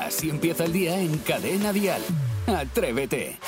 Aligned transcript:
Así 0.00 0.30
empieza 0.30 0.64
el 0.64 0.72
día 0.72 0.98
en 0.98 1.18
Cadena 1.18 1.72
Dial. 1.72 2.02
Atrévete. 2.46 3.38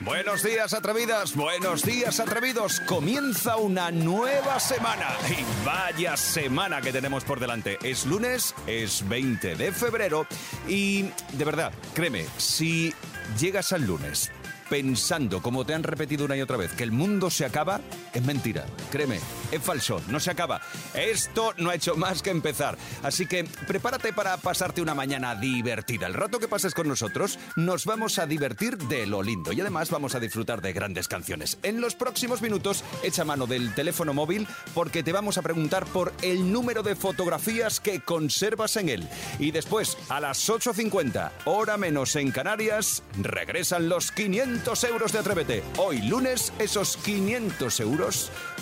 Buenos 0.00 0.42
días, 0.42 0.72
atrevidas. 0.72 1.34
Buenos 1.34 1.82
días, 1.82 2.18
atrevidos. 2.18 2.80
Comienza 2.80 3.56
una 3.56 3.90
nueva 3.90 4.58
semana. 4.58 5.08
Y 5.28 5.66
vaya 5.66 6.16
semana 6.16 6.80
que 6.80 6.92
tenemos 6.92 7.24
por 7.24 7.40
delante. 7.40 7.78
Es 7.82 8.06
lunes, 8.06 8.54
es 8.66 9.06
20 9.06 9.54
de 9.54 9.70
febrero. 9.70 10.26
Y 10.66 11.02
de 11.32 11.44
verdad, 11.44 11.72
créeme, 11.94 12.24
si 12.38 12.94
llegas 13.38 13.72
al 13.72 13.86
lunes 13.86 14.30
pensando, 14.68 15.42
como 15.42 15.64
te 15.64 15.74
han 15.74 15.82
repetido 15.82 16.24
una 16.24 16.36
y 16.36 16.42
otra 16.42 16.56
vez, 16.56 16.72
que 16.72 16.84
el 16.84 16.92
mundo 16.92 17.30
se 17.30 17.44
acaba, 17.44 17.80
es 18.12 18.22
mentira. 18.22 18.66
Créeme, 18.90 19.20
es 19.50 19.62
falso, 19.62 20.00
no 20.08 20.20
se 20.20 20.30
acaba. 20.30 20.60
Esto 20.94 21.54
no 21.58 21.70
ha 21.70 21.74
hecho 21.74 21.96
más 21.96 22.22
que 22.22 22.30
empezar. 22.30 22.76
Así 23.02 23.26
que 23.26 23.44
prepárate 23.66 24.12
para 24.12 24.36
pasarte 24.36 24.82
una 24.82 24.94
mañana 24.94 25.34
divertida. 25.34 26.06
El 26.06 26.14
rato 26.14 26.38
que 26.38 26.48
pases 26.48 26.74
con 26.74 26.88
nosotros, 26.88 27.38
nos 27.56 27.84
vamos 27.84 28.18
a 28.18 28.26
divertir 28.26 28.78
de 28.78 29.06
lo 29.06 29.22
lindo 29.22 29.52
y 29.52 29.60
además 29.60 29.90
vamos 29.90 30.14
a 30.14 30.20
disfrutar 30.20 30.60
de 30.60 30.72
grandes 30.72 31.08
canciones. 31.08 31.58
En 31.62 31.80
los 31.80 31.94
próximos 31.94 32.42
minutos, 32.42 32.84
echa 33.02 33.24
mano 33.24 33.46
del 33.46 33.74
teléfono 33.74 34.14
móvil 34.14 34.46
porque 34.74 35.02
te 35.02 35.12
vamos 35.12 35.38
a 35.38 35.42
preguntar 35.42 35.86
por 35.86 36.12
el 36.22 36.52
número 36.52 36.82
de 36.82 36.96
fotografías 36.96 37.80
que 37.80 38.00
conservas 38.00 38.76
en 38.76 38.88
él. 38.88 39.08
Y 39.38 39.50
después, 39.50 39.96
a 40.08 40.20
las 40.20 40.48
8.50, 40.48 41.30
hora 41.44 41.76
menos 41.76 42.16
en 42.16 42.30
Canarias, 42.30 43.02
regresan 43.20 43.88
los 43.88 44.12
500 44.12 44.84
euros 44.84 45.12
de 45.12 45.18
Atrévete. 45.18 45.62
Hoy 45.76 46.02
lunes, 46.02 46.52
esos 46.58 46.96
500 46.96 47.80
euros 47.80 47.98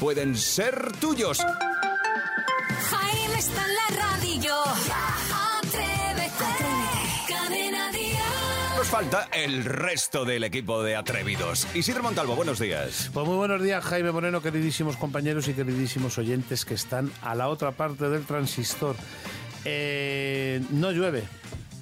pueden 0.01 0.37
ser 0.37 0.93
tuyos. 1.01 1.39
Jaime 1.39 3.39
está 3.39 3.65
en 3.67 3.75
la 3.75 4.03
radio. 4.03 4.55
Atrévete. 5.59 6.45
Cadena. 7.29 7.91
Nos 8.77 8.87
falta 8.89 9.29
el 9.33 9.65
resto 9.65 10.25
del 10.25 10.45
equipo 10.45 10.83
de 10.83 10.97
atrevidos. 10.97 11.67
Isidro 11.75 12.03
Montalvo, 12.03 12.37
buenos 12.37 12.59
días. 12.59 13.11
Pues 13.13 13.27
muy 13.27 13.37
buenos 13.37 13.63
días, 13.63 13.85
Jaime 13.85 14.13
Moreno, 14.13 14.43
queridísimos 14.43 14.97
compañeros 14.97 15.49
y 15.49 15.55
queridísimos 15.55 16.19
oyentes 16.19 16.65
que 16.65 16.75
están 16.75 17.11
a 17.23 17.35
la 17.35 17.49
otra 17.49 17.73
parte 17.73 18.09
del 18.11 18.25
transistor. 18.25 18.97
Eh, 19.65 20.63
no 20.71 20.93
llueve, 20.93 21.25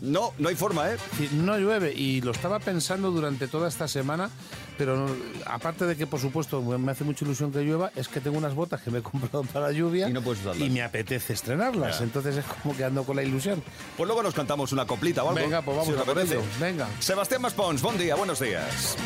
No, 0.01 0.33
no 0.39 0.49
hay 0.49 0.55
forma, 0.55 0.91
¿eh? 0.91 0.97
No 1.33 1.59
llueve 1.59 1.93
y 1.93 2.21
lo 2.21 2.31
estaba 2.31 2.61
pensando 2.61 3.11
durante 3.11 3.49
toda 3.49 3.69
esta 3.69 3.89
semana, 3.89 4.31
pero 4.77 4.97
no- 4.97 5.15
aparte 5.47 5.85
de 5.87 5.97
que 5.97 6.07
por 6.07 6.21
supuesto 6.21 6.61
me 6.63 6.93
hace 6.93 7.05
mucha 7.05 7.25
ilusión 7.25 7.53
que 7.53 7.61
llueva, 7.61 7.91
es 7.97 8.09
que 8.09 8.21
tengo 8.21 8.37
unas 8.39 8.55
botas 8.55 8.81
que 8.83 8.91
me 8.91 8.99
he 8.99 9.03
comprado 9.03 9.43
para 9.53 9.67
la 9.67 9.73
lluvia 9.73 10.09
Y 10.09 10.13
no 10.13 10.23
puedes 10.23 10.41
y 10.59 10.71
me 10.71 10.83
apetece 10.83 11.33
estrenarlas, 11.33 11.99
Ya. 11.99 12.05
entonces 12.05 12.37
es 12.37 12.45
como 12.45 12.77
que 12.77 12.85
ando 12.85 13.05
con 13.05 13.17
la 13.17 13.23
ilusión. 13.23 13.63
Pues 13.97 14.07
luego 14.07 14.23
nos 14.23 14.35
cantamos 14.35 14.73
una 14.73 14.87
coplita 14.87 15.23
o 15.25 15.29
algo. 15.31 15.41
Venga, 15.41 15.63
pues 15.63 15.77
vamos 15.77 15.95
si 15.95 16.01
a 16.01 16.05
por 16.05 16.19
ello, 16.19 16.43
venga. 16.61 16.89
Sebastián 17.01 17.43
Maspons, 17.43 17.83
buen 17.83 17.99
día, 17.99 18.15
buenos 18.15 18.41
días. 18.41 18.97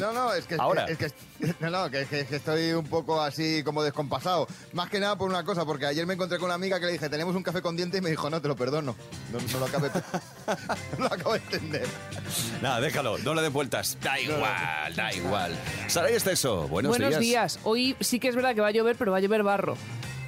No, 0.00 0.12
no, 0.12 0.32
es 0.34 0.46
que, 0.46 0.56
Ahora. 0.58 0.84
es 0.86 0.98
que, 0.98 1.10
no, 1.60 1.70
no, 1.70 1.90
que, 1.90 2.04
que- 2.06 2.26
que 2.26 2.36
estoy 2.36 2.72
un 2.72 2.86
poco 2.86 3.20
así 3.20 3.62
como 3.64 3.82
descompasado. 3.82 4.46
Más 4.72 4.90
que 4.90 5.00
nada 5.00 5.16
por 5.16 5.28
una 5.28 5.44
cosa, 5.44 5.64
porque 5.64 5.86
ayer 5.86 6.06
me 6.06 6.14
encontré 6.14 6.38
con 6.38 6.46
una 6.46 6.54
amiga 6.54 6.78
que 6.80 6.86
le 6.86 6.92
dije, 6.92 7.08
tenemos 7.08 7.34
un 7.34 7.42
café 7.42 7.62
con 7.62 7.76
dientes 7.76 8.00
y 8.00 8.02
me 8.02 8.10
dijo, 8.10 8.28
no, 8.30 8.40
te 8.42 8.48
lo 8.48 8.56
perdono. 8.56 8.94
No, 9.32 9.38
no 9.52 9.58
lo 9.58 9.66
acabo 9.66 9.88
de, 9.88 9.90
no 10.98 11.08
lo 11.08 11.14
acabo 11.14 11.32
de 11.32 11.38
entender. 11.38 11.86
Nada, 12.62 12.80
déjalo, 12.80 13.18
no 13.18 13.34
le 13.34 13.42
des 13.42 13.52
vueltas. 13.52 13.96
Da 14.02 14.18
igual, 14.20 14.94
da 14.96 15.12
igual. 15.12 15.56
Saray 15.86 16.14
Esteso, 16.14 16.68
buenos, 16.68 16.90
Buenos 16.90 17.18
días. 17.18 17.58
Hoy 17.64 17.96
sí 18.00 18.18
que 18.20 18.28
es 18.28 18.34
verdad 18.36 18.54
que 18.54 18.60
va 18.60 18.68
a 18.68 18.72
llover, 18.72 18.96
pero 18.96 19.12
va 19.12 19.18
a 19.18 19.20
llover 19.20 19.42
barro. 19.42 19.76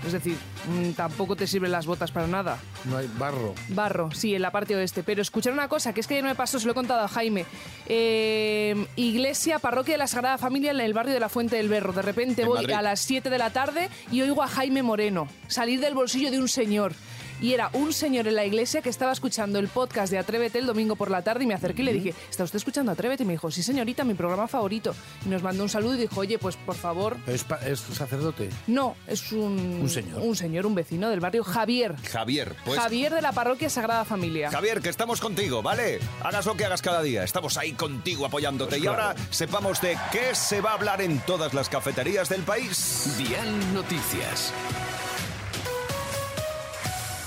Es 0.06 0.12
decir, 0.12 0.36
mm, 0.68 0.92
tampoco 0.92 1.36
te 1.36 1.46
sirven 1.46 1.70
las 1.72 1.84
botas 1.86 2.10
para 2.10 2.26
nada. 2.26 2.58
No 2.86 2.96
hay 2.96 3.10
barro. 3.18 3.54
Barro, 3.68 4.10
sí, 4.12 4.34
en 4.34 4.42
la 4.42 4.50
parte 4.50 4.74
oeste. 4.74 5.02
Pero 5.02 5.20
escuchar 5.20 5.52
una 5.52 5.68
cosa, 5.68 5.92
que 5.92 6.00
es 6.00 6.06
que 6.06 6.14
ayer 6.14 6.24
me 6.24 6.34
pasó, 6.34 6.58
se 6.58 6.64
lo 6.66 6.72
he 6.72 6.74
contado 6.74 7.00
a 7.04 7.08
Jaime. 7.08 7.44
Eh, 7.86 8.86
iglesia, 8.96 9.58
parroquia 9.58 9.94
de 9.94 9.98
la 9.98 10.06
Sagrada 10.06 10.38
Familia 10.38 10.70
en 10.70 10.80
el 10.80 10.94
barrio 10.94 11.12
de 11.12 11.20
la 11.20 11.28
Fuente 11.28 11.56
del 11.56 11.68
Berro. 11.68 11.92
De 11.92 12.02
repente 12.02 12.42
En 12.42 12.48
voy 12.48 12.58
Madrid. 12.62 12.74
a 12.74 12.82
las 12.82 13.00
7 13.00 13.28
de 13.28 13.38
la 13.38 13.50
tarde 13.50 13.88
y 14.10 14.22
oigo 14.22 14.42
a 14.42 14.48
Jaime 14.48 14.82
Moreno 14.82 15.28
salir 15.48 15.80
del 15.80 15.94
bolsillo 15.94 16.30
de 16.30 16.40
un 16.40 16.48
señor. 16.48 16.92
Y 17.40 17.52
era 17.54 17.70
un 17.72 17.92
señor 17.92 18.28
en 18.28 18.34
la 18.36 18.44
iglesia 18.44 18.82
que 18.82 18.88
estaba 18.90 19.12
escuchando 19.12 19.58
el 19.58 19.68
podcast 19.68 20.10
de 20.12 20.18
Atrévete 20.18 20.58
el 20.58 20.66
domingo 20.66 20.96
por 20.96 21.10
la 21.10 21.22
tarde 21.22 21.44
y 21.44 21.46
me 21.46 21.54
acerqué 21.54 21.82
y 21.82 21.84
le 21.86 21.92
dije, 21.94 22.14
¿está 22.30 22.44
usted 22.44 22.56
escuchando 22.58 22.92
Atrévete? 22.92 23.22
Y 23.22 23.26
me 23.26 23.32
dijo, 23.32 23.50
sí 23.50 23.62
señorita, 23.62 24.04
mi 24.04 24.14
programa 24.14 24.46
favorito. 24.48 24.94
Y 25.24 25.28
nos 25.30 25.42
mandó 25.42 25.62
un 25.62 25.68
saludo 25.68 25.94
y 25.94 25.98
dijo, 25.98 26.20
oye, 26.20 26.38
pues 26.38 26.56
por 26.56 26.74
favor, 26.76 27.16
Es, 27.26 27.46
sacerdote. 27.92 28.50
no, 28.66 28.96
es 29.06 29.32
un, 29.32 29.80
Un 29.82 29.88
señor. 29.88 30.20
Un 30.20 30.36
señor, 30.36 30.66
un 30.66 30.74
vecino 30.74 31.08
del 31.08 31.20
barrio 31.20 31.44
Javier. 31.44 31.96
Javier, 32.10 32.54
pues. 32.64 32.78
Javier 32.78 33.14
de 33.14 33.22
la 33.22 33.32
parroquia 33.32 33.70
Sagrada 33.70 34.04
Familia. 34.04 34.50
Javier, 34.50 34.80
que 34.80 34.88
estamos 34.88 35.20
contigo, 35.20 35.62
¿vale? 35.62 35.98
Hagas 36.22 36.46
lo 36.46 36.56
que 36.56 36.64
hagas 36.66 36.82
cada 36.82 37.02
día. 37.02 37.24
Estamos 37.24 37.56
ahí 37.56 37.72
contigo 37.72 38.26
apoyándote. 38.26 38.70
Pues 38.70 38.82
y 38.82 38.86
ahora 38.86 39.14
sepamos 39.30 39.80
de 39.80 39.96
qué 40.12 40.34
se 40.34 40.60
va 40.60 40.72
a 40.72 40.74
hablar 40.74 41.00
en 41.00 41.20
todas 41.20 41.54
las 41.54 41.68
cafeterías 41.68 42.28
del 42.28 42.42
país. 42.42 43.14
Dial 43.18 43.74
Noticias. 43.74 44.52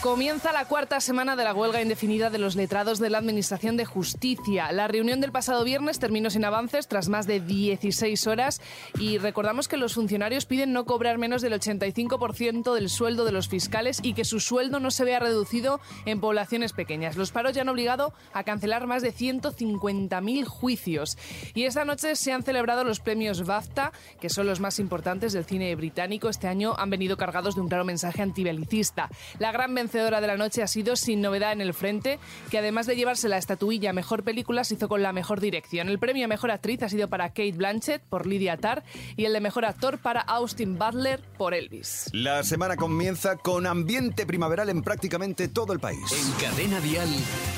Comienza 0.03 0.52
la 0.52 0.66
cuarta 0.66 1.00
semana 1.00 1.38
de 1.38 1.46
la 1.46 1.53
huelga 1.53 1.81
indefinida 1.81 2.30
de 2.30 2.38
los 2.38 2.58
letrados 2.58 3.00
de 3.00 3.09
la 3.09 3.19
Administración 3.19 3.78
de 3.78 3.86
Justicia. 3.86 4.69
La 4.74 4.90
reunión 4.90 5.22
del 5.22 5.31
pasado 5.31 5.64
viernes 5.64 5.97
terminó 5.97 6.30
sin 6.30 6.44
avances 6.44 6.90
tras 6.90 7.08
más 7.08 7.25
de 7.25 7.40
16 7.40 8.28
horas 8.28 8.59
y 9.00 9.18
recordamos 9.18 9.69
que 9.69 9.78
los 9.78 9.94
funcionarios 9.94 10.46
piden 10.46 10.74
no 10.74 10.84
cobrar 10.84 11.19
menos 11.19 11.41
del 11.41 11.53
85% 11.53 12.74
del 12.74 12.90
sueldo 12.90 13.24
de 13.24 13.31
los 13.31 13.47
fiscales 13.47 14.02
y 14.03 14.14
que 14.14 14.25
su 14.25 14.41
sueldo 14.41 14.81
no 14.81 14.91
se 14.91 15.06
vea 15.06 15.22
reducido 15.22 15.80
en 16.06 16.20
poblaciones 16.20 16.74
pequeñas. 16.74 17.16
Los 17.16 17.31
paros 17.31 17.53
ya 17.53 17.62
han 17.62 17.70
obligado 17.70 18.14
a 18.34 18.44
cancelar 18.44 18.88
más 18.88 19.03
de 19.03 19.14
150.000 19.14 20.44
juicios. 20.44 21.18
Y 21.53 21.64
esta 21.64 21.85
noche 21.85 22.18
se 22.18 22.34
han 22.34 22.44
celebrado 22.44 22.84
los 22.84 23.00
premios 23.00 23.46
BAFTA, 23.46 23.94
que 24.20 24.30
son 24.30 24.47
los 24.47 24.59
más 24.59 24.80
importantes 24.80 25.31
del 25.31 25.46
cine 25.46 25.74
británico. 25.75 26.28
Este 26.28 26.50
año 26.50 26.75
han 26.78 26.90
venido 26.90 27.16
cargados 27.16 27.56
de 27.56 27.62
un 27.62 27.70
claro 27.70 27.85
mensaje 27.85 28.22
antibelicista. 28.22 29.09
La 29.40 29.53
gran 29.53 29.72
vencedora 29.94 30.22
de 30.22 30.28
la 30.28 30.38
noche 30.38 30.64
ha 30.64 30.68
sido 30.68 30.96
Sin 30.96 31.22
Novedad 31.22 31.52
en 31.52 31.62
el 31.62 31.76
Frente, 31.76 32.18
que 32.50 32.58
además 32.58 32.88
de 32.88 32.96
llevarse 32.96 33.30
la 33.30 33.38
estatuilla 33.38 33.94
Mejor 33.94 34.24
Película, 34.24 34.64
se 34.64 34.74
hizo 34.74 34.90
con 34.90 35.04
la 35.04 35.14
Mejor 35.14 35.40
Dirección. 35.40 35.88
El 35.88 36.00
premio 36.00 36.26
a 36.26 36.28
Mejor 36.28 36.50
Actriz 36.50 36.81
ha 36.81 36.90
sido 36.90 37.09
para 37.09 37.30
Kate 37.30 37.52
Blanchett 37.52 38.02
por 38.02 38.26
Lydia 38.26 38.58
Tarr 38.58 38.82
y 39.18 39.26
el 39.26 39.34
de 39.34 39.40
Mejor 39.40 39.66
Actor 39.66 40.00
para 40.00 40.22
Austin 40.22 40.80
Butler 40.80 41.22
por 41.38 41.53
Elvis. 41.53 42.09
La 42.12 42.42
semana 42.42 42.76
comienza 42.76 43.36
con 43.36 43.68
ambiente 43.68 44.26
primaveral 44.26 44.70
en 44.70 44.82
prácticamente 44.82 45.48
todo 45.48 45.74
el 45.74 45.80
país. 45.80 46.00
En 46.12 46.32
Cadena 46.42 46.80
Dial, 46.80 47.09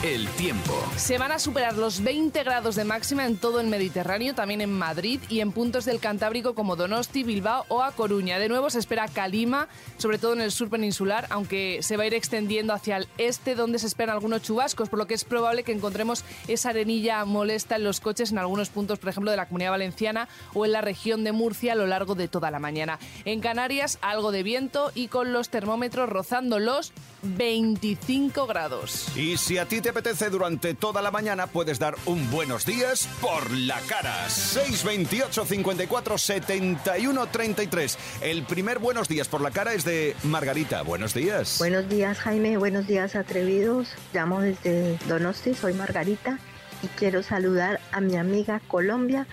el 0.03 0.27
tiempo. 0.31 0.73
Se 0.97 1.17
van 1.17 1.31
a 1.31 1.39
superar 1.39 1.77
los 1.77 2.03
20 2.03 2.43
grados 2.43 2.75
de 2.75 2.83
máxima 2.83 3.25
en 3.25 3.37
todo 3.37 3.61
el 3.61 3.67
Mediterráneo, 3.67 4.35
también 4.35 4.59
en 4.59 4.73
Madrid 4.73 5.21
y 5.29 5.39
en 5.39 5.53
puntos 5.53 5.85
del 5.85 6.01
Cantábrico 6.01 6.53
como 6.53 6.75
Donosti, 6.75 7.23
Bilbao 7.23 7.63
o 7.69 7.81
A 7.81 7.93
Coruña. 7.93 8.39
De 8.39 8.49
nuevo 8.49 8.69
se 8.69 8.79
espera 8.79 9.07
calima, 9.07 9.69
sobre 9.97 10.17
todo 10.17 10.33
en 10.33 10.41
el 10.41 10.51
sur 10.51 10.69
peninsular, 10.69 11.27
aunque 11.29 11.79
se 11.81 11.95
va 11.95 12.03
a 12.03 12.07
ir 12.07 12.13
extendiendo 12.25 12.73
hacia 12.73 12.97
el 12.97 13.07
este 13.19 13.53
donde 13.53 13.77
se 13.77 13.85
esperan 13.85 14.15
algunos 14.15 14.41
chubascos, 14.41 14.89
por 14.89 14.97
lo 14.97 15.05
que 15.05 15.13
es 15.13 15.23
probable 15.23 15.63
que 15.63 15.71
encontremos 15.71 16.23
esa 16.47 16.69
arenilla 16.69 17.23
molesta 17.23 17.75
en 17.75 17.83
los 17.83 17.99
coches 17.99 18.31
en 18.31 18.39
algunos 18.39 18.69
puntos, 18.69 18.97
por 18.97 19.09
ejemplo, 19.09 19.29
de 19.29 19.37
la 19.37 19.45
Comunidad 19.45 19.69
Valenciana 19.69 20.27
o 20.55 20.65
en 20.65 20.71
la 20.71 20.81
región 20.81 21.23
de 21.23 21.31
Murcia 21.31 21.73
a 21.73 21.75
lo 21.75 21.85
largo 21.85 22.15
de 22.15 22.27
toda 22.27 22.49
la 22.49 22.57
mañana. 22.57 22.97
En 23.25 23.41
Canarias, 23.41 23.99
algo 24.01 24.31
de 24.31 24.41
viento 24.41 24.91
y 24.95 25.07
con 25.07 25.33
los 25.33 25.49
termómetros 25.49 26.09
rozando 26.09 26.57
los 26.57 26.93
25 27.25 28.47
grados. 28.47 29.15
Y 29.15 29.37
si 29.37 29.57
a 29.57 29.65
ti 29.65 29.81
te 29.81 29.89
apetece 29.89 30.29
durante 30.29 30.73
toda 30.73 31.01
la 31.01 31.11
mañana, 31.11 31.47
puedes 31.47 31.79
dar 31.79 31.95
un 32.05 32.29
buenos 32.31 32.65
días 32.65 33.07
por 33.21 33.51
la 33.51 33.79
cara. 33.81 34.29
628 34.29 35.45
54 35.45 36.17
71 36.17 37.27
33. 37.27 37.97
El 38.21 38.43
primer 38.43 38.79
buenos 38.79 39.07
días 39.07 39.27
por 39.27 39.41
la 39.41 39.51
cara 39.51 39.73
es 39.73 39.85
de 39.85 40.15
Margarita. 40.23 40.81
Buenos 40.83 41.13
días. 41.13 41.57
Buenos 41.59 41.89
días 41.89 42.19
Jaime, 42.19 42.57
buenos 42.57 42.87
días 42.87 43.15
atrevidos. 43.15 43.89
Llamo 44.13 44.41
desde 44.41 44.97
Donosti, 45.07 45.53
soy 45.53 45.73
Margarita 45.73 46.39
y 46.83 46.87
quiero 46.87 47.23
saludar 47.23 47.79
a 47.91 48.01
mi 48.01 48.15
amiga 48.15 48.61
Colombia 48.67 49.27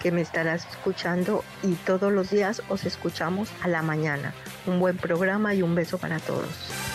que 0.00 0.12
me 0.12 0.20
estará 0.20 0.54
escuchando 0.54 1.44
y 1.62 1.74
todos 1.74 2.12
los 2.12 2.30
días 2.30 2.62
os 2.68 2.84
escuchamos 2.84 3.48
a 3.62 3.68
la 3.68 3.82
mañana. 3.82 4.34
Un 4.66 4.78
buen 4.78 4.96
programa 4.96 5.54
y 5.54 5.62
un 5.62 5.74
beso 5.74 5.98
para 5.98 6.18
todos. 6.18 6.48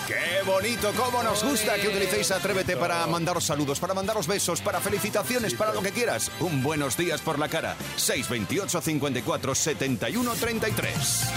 ¡Qué 0.07 0.45
bonito! 0.45 0.92
¿Cómo 0.95 1.24
nos 1.24 1.44
gusta 1.44 1.75
que 1.75 1.88
utilicéis 1.88 2.31
Atrévete 2.31 2.75
para 2.75 3.06
mandaros 3.07 3.45
saludos, 3.45 3.80
para 3.80 3.94
mandaros 3.94 4.27
besos, 4.27 4.62
para 4.62 4.80
felicitaciones, 4.80 5.53
para 5.53 5.74
lo 5.74 5.81
que 5.81 5.92
quieras? 5.92 6.31
Un 6.39 6.62
buenos 6.63 6.98
días 6.98 7.21
por 7.21 7.39
la 7.39 7.48
cara. 7.48 7.75
628 7.95 8.81
54 8.81 9.56
71 9.56 10.33
33. 10.33 11.31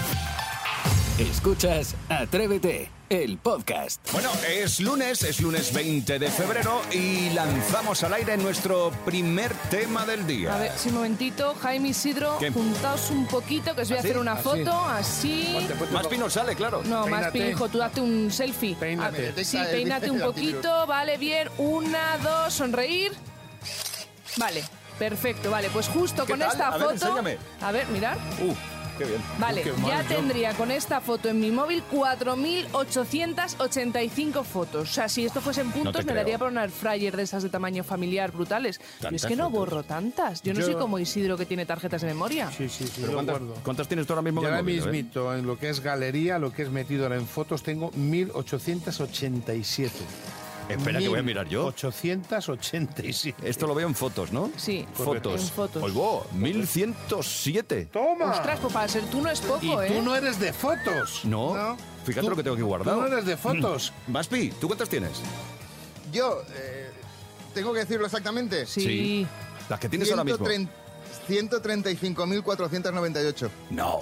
Escuchas 1.19 1.95
Atrévete 2.09 2.94
el 3.09 3.37
podcast. 3.37 4.01
Bueno, 4.11 4.31
es 4.49 4.79
lunes, 4.79 5.21
es 5.23 5.39
lunes 5.39 5.71
20 5.73 6.17
de 6.17 6.29
febrero 6.31 6.81
y 6.91 7.29
lanzamos 7.31 8.01
al 8.03 8.13
aire 8.13 8.35
nuestro 8.37 8.91
primer 9.05 9.53
tema 9.69 10.05
del 10.05 10.25
día. 10.25 10.55
A 10.55 10.57
ver, 10.57 10.71
sí, 10.75 10.89
un 10.89 10.95
momentito. 10.95 11.53
Jaime 11.61 11.89
Isidro, 11.89 12.37
¿Qué? 12.39 12.49
juntaos 12.51 13.11
un 13.11 13.27
poquito, 13.27 13.75
que 13.75 13.81
os 13.81 13.89
voy 13.89 13.97
a 13.97 13.99
¿Así? 13.99 14.07
hacer 14.09 14.19
una 14.19 14.33
Así. 14.33 14.43
foto, 14.43 14.85
así. 14.85 15.67
Más 15.91 16.07
pino 16.07 16.29
sale, 16.29 16.55
claro. 16.55 16.81
No, 16.83 17.05
más 17.07 17.31
Peínate. 17.31 17.51
hijo, 17.51 17.69
tú 17.69 17.77
date 17.77 18.01
un 18.01 18.31
selfie. 18.31 18.75
Peínate. 18.75 19.29
A- 19.39 19.43
Sí, 19.43 19.57
peínate 19.71 20.09
un 20.09 20.19
poquito, 20.19 20.87
vale, 20.87 21.17
bien. 21.17 21.49
Una, 21.59 22.17
dos, 22.17 22.53
sonreír. 22.53 23.11
Vale, 24.37 24.63
perfecto, 24.97 25.51
vale. 25.51 25.69
Pues 25.69 25.87
justo 25.87 26.25
¿Qué 26.25 26.31
con 26.33 26.39
tal? 26.39 26.51
esta 26.51 26.67
A 26.67 26.71
ver, 26.71 26.81
foto. 26.81 26.93
enséñame. 26.93 27.37
A 27.61 27.71
ver, 27.71 27.87
mirad. 27.89 28.17
Uh, 28.41 28.53
qué 28.97 29.05
bien. 29.05 29.21
Vale, 29.39 29.61
Qué 29.63 29.71
ya 29.85 30.01
yo. 30.03 30.07
tendría 30.15 30.53
con 30.53 30.71
esta 30.71 31.01
foto 31.01 31.29
en 31.29 31.39
mi 31.39 31.51
móvil 31.51 31.83
4.885 31.91 34.43
fotos. 34.43 34.89
O 34.89 34.93
sea, 34.93 35.09
si 35.09 35.25
esto 35.25 35.41
fuese 35.41 35.61
en 35.61 35.71
puntos, 35.71 35.95
me 35.97 36.03
creo. 36.03 36.15
daría 36.15 36.37
para 36.37 36.51
una 36.51 36.67
fryer 36.69 37.15
de 37.15 37.23
esas 37.23 37.43
de 37.43 37.49
tamaño 37.49 37.83
familiar 37.83 38.31
brutales. 38.31 38.79
Yo 39.01 39.09
es 39.09 39.25
que 39.25 39.35
no 39.35 39.45
fotos. 39.45 39.59
borro 39.59 39.83
tantas. 39.83 40.41
Yo 40.41 40.53
no 40.53 40.59
Yo- 40.59 40.65
soy 40.65 40.75
como 40.75 40.99
Isidro 40.99 41.37
que 41.37 41.45
tiene 41.45 41.65
tarjetas 41.65 42.01
de 42.01 42.07
memoria. 42.07 42.49
Sí, 42.51 42.69
sí, 42.69 42.85
sí, 42.85 42.91
¿Pero 42.97 43.07
yo 43.07 43.13
cuántas, 43.13 43.39
guardo. 43.39 43.55
cuántas 43.63 43.87
tienes 43.87 44.07
tú 44.07 44.13
ahora 44.13 44.21
mismo 44.23 44.41
Y 44.41 44.45
en 44.45 44.49
el 44.49 44.53
ahora 44.55 44.63
mismito, 44.63 45.33
en 45.35 45.45
lo 45.45 45.57
que 45.59 45.69
es 45.69 45.79
galería, 45.81 46.39
lo 46.39 46.51
que 46.51 46.63
es 46.63 46.69
metido 46.69 47.03
ahora 47.03 47.15
en 47.17 47.27
fotos, 47.27 47.63
tengo 47.63 47.91
1887. 47.95 49.93
Espera, 50.69 50.99
que 50.99 51.07
voy 51.09 51.19
a 51.19 51.23
mirar 51.23 51.47
yo. 51.47 51.65
887. 51.67 53.47
Esto 53.49 53.67
lo 53.67 53.75
veo 53.75 53.87
en 53.87 53.95
fotos, 53.95 54.31
¿no? 54.31 54.51
Sí, 54.57 54.85
Fotos. 54.93 55.41
en 55.41 55.47
fotos. 55.49 55.83
Olvo, 55.83 56.25
1107. 56.33 57.89
¡Toma! 57.91 58.31
Ostras, 58.31 58.59
pues 58.59 58.73
para 58.73 58.87
ser 58.87 59.03
tú 59.05 59.21
no 59.21 59.29
es 59.29 59.39
y 59.41 59.43
poco, 59.43 59.81
¿eh? 59.81 59.91
tú 59.91 60.01
no 60.01 60.15
eres 60.15 60.39
de 60.39 60.53
fotos. 60.53 61.21
No. 61.25 61.77
Fíjate 62.05 62.25
Tú- 62.25 62.29
lo 62.31 62.35
que 62.35 62.43
tengo 62.43 62.55
aquí 62.55 62.61
Tú 62.61 62.67
guardado. 62.67 63.01
no 63.01 63.07
eres 63.07 63.25
de 63.25 63.37
fotos. 63.37 63.93
Maspi, 64.07 64.49
¿tú 64.59 64.67
cuántas 64.67 64.89
tienes? 64.89 65.21
Yo, 66.11 66.41
eh, 66.55 66.89
¿tengo 67.53 67.73
que 67.73 67.79
decirlo 67.79 68.05
exactamente? 68.05 68.65
Sí. 68.65 69.27
Las 69.69 69.79
que 69.79 69.89
tienes 69.89 70.09
ahora 70.11 70.23
mismo. 70.23 70.45
135.498. 71.27 73.49
No. 73.71 74.01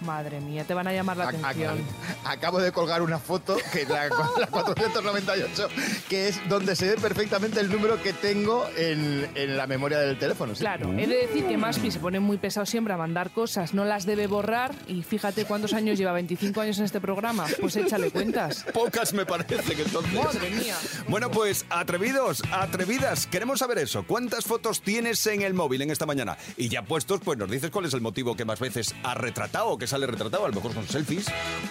Madre 0.00 0.40
mía, 0.40 0.64
te 0.64 0.74
van 0.74 0.86
a 0.86 0.92
llamar 0.92 1.16
la 1.16 1.28
atención. 1.28 1.78
Acabo 2.24 2.60
de 2.60 2.72
colgar 2.72 3.02
una 3.02 3.18
foto, 3.18 3.56
que 3.72 3.82
es 3.82 3.88
la, 3.88 4.04
la 4.38 4.46
498, 4.46 5.68
que 6.08 6.28
es 6.28 6.48
donde 6.48 6.76
se 6.76 6.90
ve 6.90 6.96
perfectamente 6.96 7.60
el 7.60 7.70
número 7.70 8.00
que 8.02 8.12
tengo 8.12 8.66
en, 8.76 9.28
en 9.34 9.56
la 9.56 9.66
memoria 9.66 9.98
del 9.98 10.18
teléfono. 10.18 10.54
¿sí? 10.54 10.60
Claro, 10.60 10.92
he 10.92 11.06
de 11.06 11.16
decir 11.26 11.46
que 11.46 11.56
Maspi 11.56 11.90
se 11.90 11.98
pone 11.98 12.20
muy 12.20 12.38
pesado 12.38 12.66
siempre 12.66 12.94
a 12.94 12.96
mandar 12.96 13.30
cosas, 13.30 13.74
no 13.74 13.84
las 13.84 14.06
debe 14.06 14.26
borrar 14.26 14.74
y 14.86 15.02
fíjate 15.02 15.44
cuántos 15.44 15.72
años 15.72 15.98
lleva, 15.98 16.12
25 16.12 16.60
años 16.60 16.78
en 16.78 16.84
este 16.84 17.00
programa, 17.00 17.46
pues 17.60 17.76
échale 17.76 18.10
cuentas. 18.10 18.64
Pocas 18.72 19.12
me 19.12 19.26
parece 19.26 19.74
que 19.74 19.82
entonces. 19.82 20.14
Madre 20.14 20.50
mía. 20.50 20.76
Bueno, 21.08 21.30
pues 21.30 21.66
atrevidos, 21.70 22.42
atrevidas, 22.52 23.26
queremos 23.26 23.58
saber 23.58 23.78
eso. 23.78 24.04
¿Cuántas 24.06 24.44
fotos 24.44 24.82
tienes 24.82 25.26
en 25.26 25.42
el 25.42 25.54
móvil 25.54 25.82
en 25.82 25.90
esta 25.90 26.06
mañana? 26.06 26.36
Y 26.56 26.68
ya 26.68 26.82
puestos, 26.82 27.20
pues 27.24 27.38
nos 27.38 27.50
dices 27.50 27.70
cuál 27.70 27.86
es 27.86 27.94
el 27.94 28.00
motivo 28.00 28.36
que 28.36 28.44
más 28.44 28.60
veces 28.60 28.94
has 29.02 29.16
retratado 29.16 29.76
que 29.76 29.87
sale 29.88 30.06
retratado. 30.06 30.44
A 30.44 30.48
lo 30.48 30.54
mejor 30.54 30.72
son 30.72 30.86
selfies, 30.86 31.26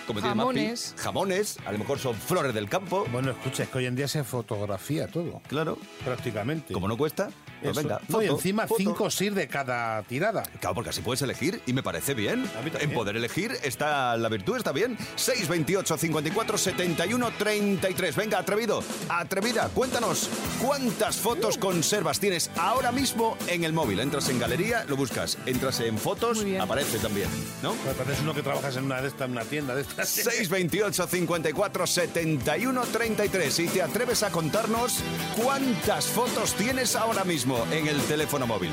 como 0.05 0.19
tiene. 0.19 0.35
Jamones. 0.35 0.95
Jamones, 0.97 1.57
a 1.65 1.71
lo 1.71 1.77
mejor 1.79 1.99
son 1.99 2.15
flores 2.15 2.53
del 2.53 2.69
campo. 2.69 3.05
Bueno, 3.11 3.31
escucha, 3.31 3.63
es 3.63 3.69
que 3.69 3.77
hoy 3.77 3.85
en 3.85 3.95
día 3.95 4.07
se 4.07 4.23
fotografía 4.23 5.07
todo. 5.07 5.41
Claro. 5.47 5.77
Prácticamente. 6.03 6.73
Como 6.73 6.87
no 6.87 6.97
cuesta, 6.97 7.29
pues 7.61 7.71
Eso. 7.77 7.81
venga. 7.81 8.01
No, 8.09 8.21
y 8.21 8.27
foto, 8.27 8.37
encima 8.37 8.67
foto. 8.67 8.77
5 8.79 9.03
o 9.03 9.09
6 9.09 9.35
de 9.35 9.47
cada 9.47 10.03
tirada. 10.03 10.43
Claro, 10.59 10.75
porque 10.75 10.89
así 10.89 11.01
puedes 11.01 11.21
elegir 11.21 11.61
y 11.65 11.73
me 11.73 11.83
parece 11.83 12.13
bien. 12.13 12.39
A 12.57 12.61
mí 12.61 12.71
también. 12.71 12.89
En 12.89 12.93
poder 12.93 13.15
elegir 13.15 13.57
está 13.63 14.17
la 14.17 14.29
virtud, 14.29 14.57
está 14.57 14.71
bien. 14.71 14.97
628 15.15 15.97
54 15.97 16.57
71 16.57 17.31
33. 17.37 18.15
Venga, 18.15 18.39
atrevido, 18.39 18.83
atrevida, 19.09 19.69
cuéntanos 19.73 20.29
cuántas 20.61 21.17
fotos 21.17 21.57
conservas 21.57 22.19
tienes 22.19 22.49
ahora 22.57 22.91
mismo 22.91 23.37
en 23.47 23.63
el 23.63 23.73
móvil. 23.73 23.99
Entras 23.99 24.29
en 24.29 24.39
galería, 24.39 24.85
lo 24.85 24.95
buscas. 24.95 25.37
Entras 25.45 25.79
en 25.81 25.97
fotos, 25.97 26.45
aparece 26.59 26.97
también, 26.99 27.29
¿no? 27.61 27.73
Parece 28.07 28.24
uno 28.24 28.33
que 28.33 28.42
trabajas 28.42 28.77
en 28.77 28.86
una 28.86 29.01
de 29.01 29.09
estas, 29.09 29.25
en 29.25 29.33
una 29.33 29.44
tienda 29.44 29.75
de 29.75 29.81
estas. 29.81 30.07
628 30.07 31.07
54 31.07 31.88
71 31.88 32.81
33 32.83 33.59
y 33.59 33.68
te 33.68 33.81
atreves 33.81 34.24
a 34.24 34.30
contarnos 34.30 35.00
cuántas 35.36 36.06
fotos 36.06 36.54
tienes 36.54 36.95
ahora 36.95 37.25
mismo 37.25 37.62
en 37.69 37.86
el 37.86 38.00
teléfono 38.04 38.48
móvil. 38.48 38.71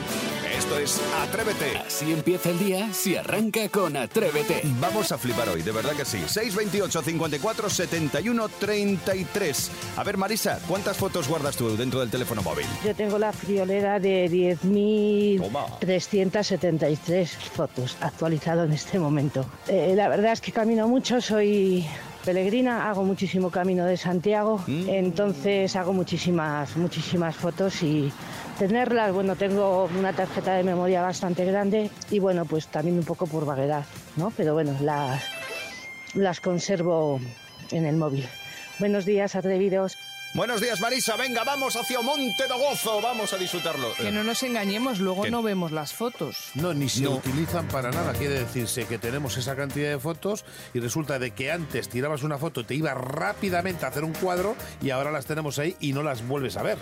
Esto 0.56 0.78
es 0.78 1.00
Atrévete. 1.20 1.78
Así 1.78 2.12
empieza 2.12 2.50
el 2.50 2.60
día 2.60 2.92
si 2.92 3.16
arranca 3.16 3.68
con 3.70 3.96
Atrévete. 3.96 4.60
Vamos 4.78 5.10
a 5.10 5.18
flipar 5.18 5.48
hoy, 5.48 5.62
de 5.62 5.72
verdad 5.72 5.94
que 5.96 6.04
sí. 6.04 6.18
628 6.28 7.02
54 7.02 7.70
71 7.70 8.48
33. 8.48 9.70
A 9.96 10.04
ver, 10.04 10.16
Marisa, 10.16 10.60
¿cuántas 10.68 10.96
fotos 10.96 11.26
guardas 11.26 11.56
tú 11.56 11.76
dentro 11.76 11.98
del 11.98 12.10
teléfono 12.10 12.40
móvil? 12.40 12.66
Yo 12.84 12.94
tengo 12.94 13.18
la 13.18 13.32
friolera 13.32 13.98
de 13.98 14.56
Toma. 15.40 15.66
10.373 15.80 17.26
fotos 17.26 17.96
actualizado 18.00 18.62
en 18.62 18.72
este 18.72 19.00
momento. 19.00 19.23
Eh, 19.68 19.94
la 19.96 20.08
verdad 20.08 20.32
es 20.32 20.40
que 20.40 20.52
camino 20.52 20.88
mucho, 20.88 21.20
soy 21.20 21.84
peregrina, 22.24 22.88
hago 22.88 23.04
muchísimo 23.04 23.50
camino 23.50 23.84
de 23.84 23.96
Santiago, 23.96 24.62
entonces 24.66 25.76
hago 25.76 25.92
muchísimas, 25.92 26.74
muchísimas 26.76 27.36
fotos 27.36 27.82
y 27.82 28.10
tenerlas, 28.58 29.12
bueno, 29.12 29.36
tengo 29.36 29.90
una 29.98 30.12
tarjeta 30.14 30.54
de 30.54 30.64
memoria 30.64 31.02
bastante 31.02 31.44
grande 31.44 31.90
y 32.10 32.18
bueno, 32.20 32.46
pues 32.46 32.68
también 32.68 32.96
un 32.96 33.04
poco 33.04 33.26
por 33.26 33.44
vaguedad, 33.44 33.84
¿no? 34.16 34.32
Pero 34.34 34.54
bueno, 34.54 34.74
las, 34.80 35.22
las 36.14 36.40
conservo 36.40 37.20
en 37.70 37.84
el 37.84 37.96
móvil. 37.96 38.26
Buenos 38.78 39.04
días, 39.04 39.36
atrevidos. 39.36 39.98
Buenos 40.34 40.60
días, 40.60 40.80
Marisa. 40.80 41.14
Venga, 41.16 41.44
vamos 41.44 41.76
hacia 41.76 42.00
Monte 42.00 42.48
de 42.48 42.54
Gozo. 42.54 43.00
Vamos 43.00 43.32
a 43.32 43.36
disfrutarlo. 43.36 43.94
Que 43.94 44.10
no 44.10 44.24
nos 44.24 44.42
engañemos, 44.42 44.98
luego 44.98 45.22
¿Qué? 45.22 45.30
no 45.30 45.44
vemos 45.44 45.70
las 45.70 45.92
fotos. 45.92 46.50
No, 46.54 46.74
ni 46.74 46.88
se 46.88 47.02
No. 47.02 47.12
utilizan 47.12 47.68
para 47.68 47.92
nada. 47.92 48.12
Quiere 48.14 48.40
decirse 48.40 48.84
que 48.86 48.98
tenemos 48.98 49.36
esa 49.36 49.54
cantidad 49.54 49.90
de 49.90 49.98
fotos 50.00 50.44
y 50.74 50.80
resulta 50.80 51.20
de 51.20 51.30
que 51.30 51.52
antes 51.52 51.88
tirabas 51.88 52.24
una 52.24 52.36
foto 52.36 52.62
y 52.62 52.64
te 52.64 52.74
iba 52.74 52.92
rápidamente 52.94 53.84
a 53.84 53.90
hacer 53.90 54.02
un 54.02 54.12
cuadro 54.12 54.56
y 54.82 54.90
ahora 54.90 55.12
las 55.12 55.24
tenemos 55.26 55.60
ahí 55.60 55.76
y 55.78 55.92
no 55.92 56.02
las 56.02 56.26
vuelves 56.26 56.56
a 56.56 56.64
ver. 56.64 56.78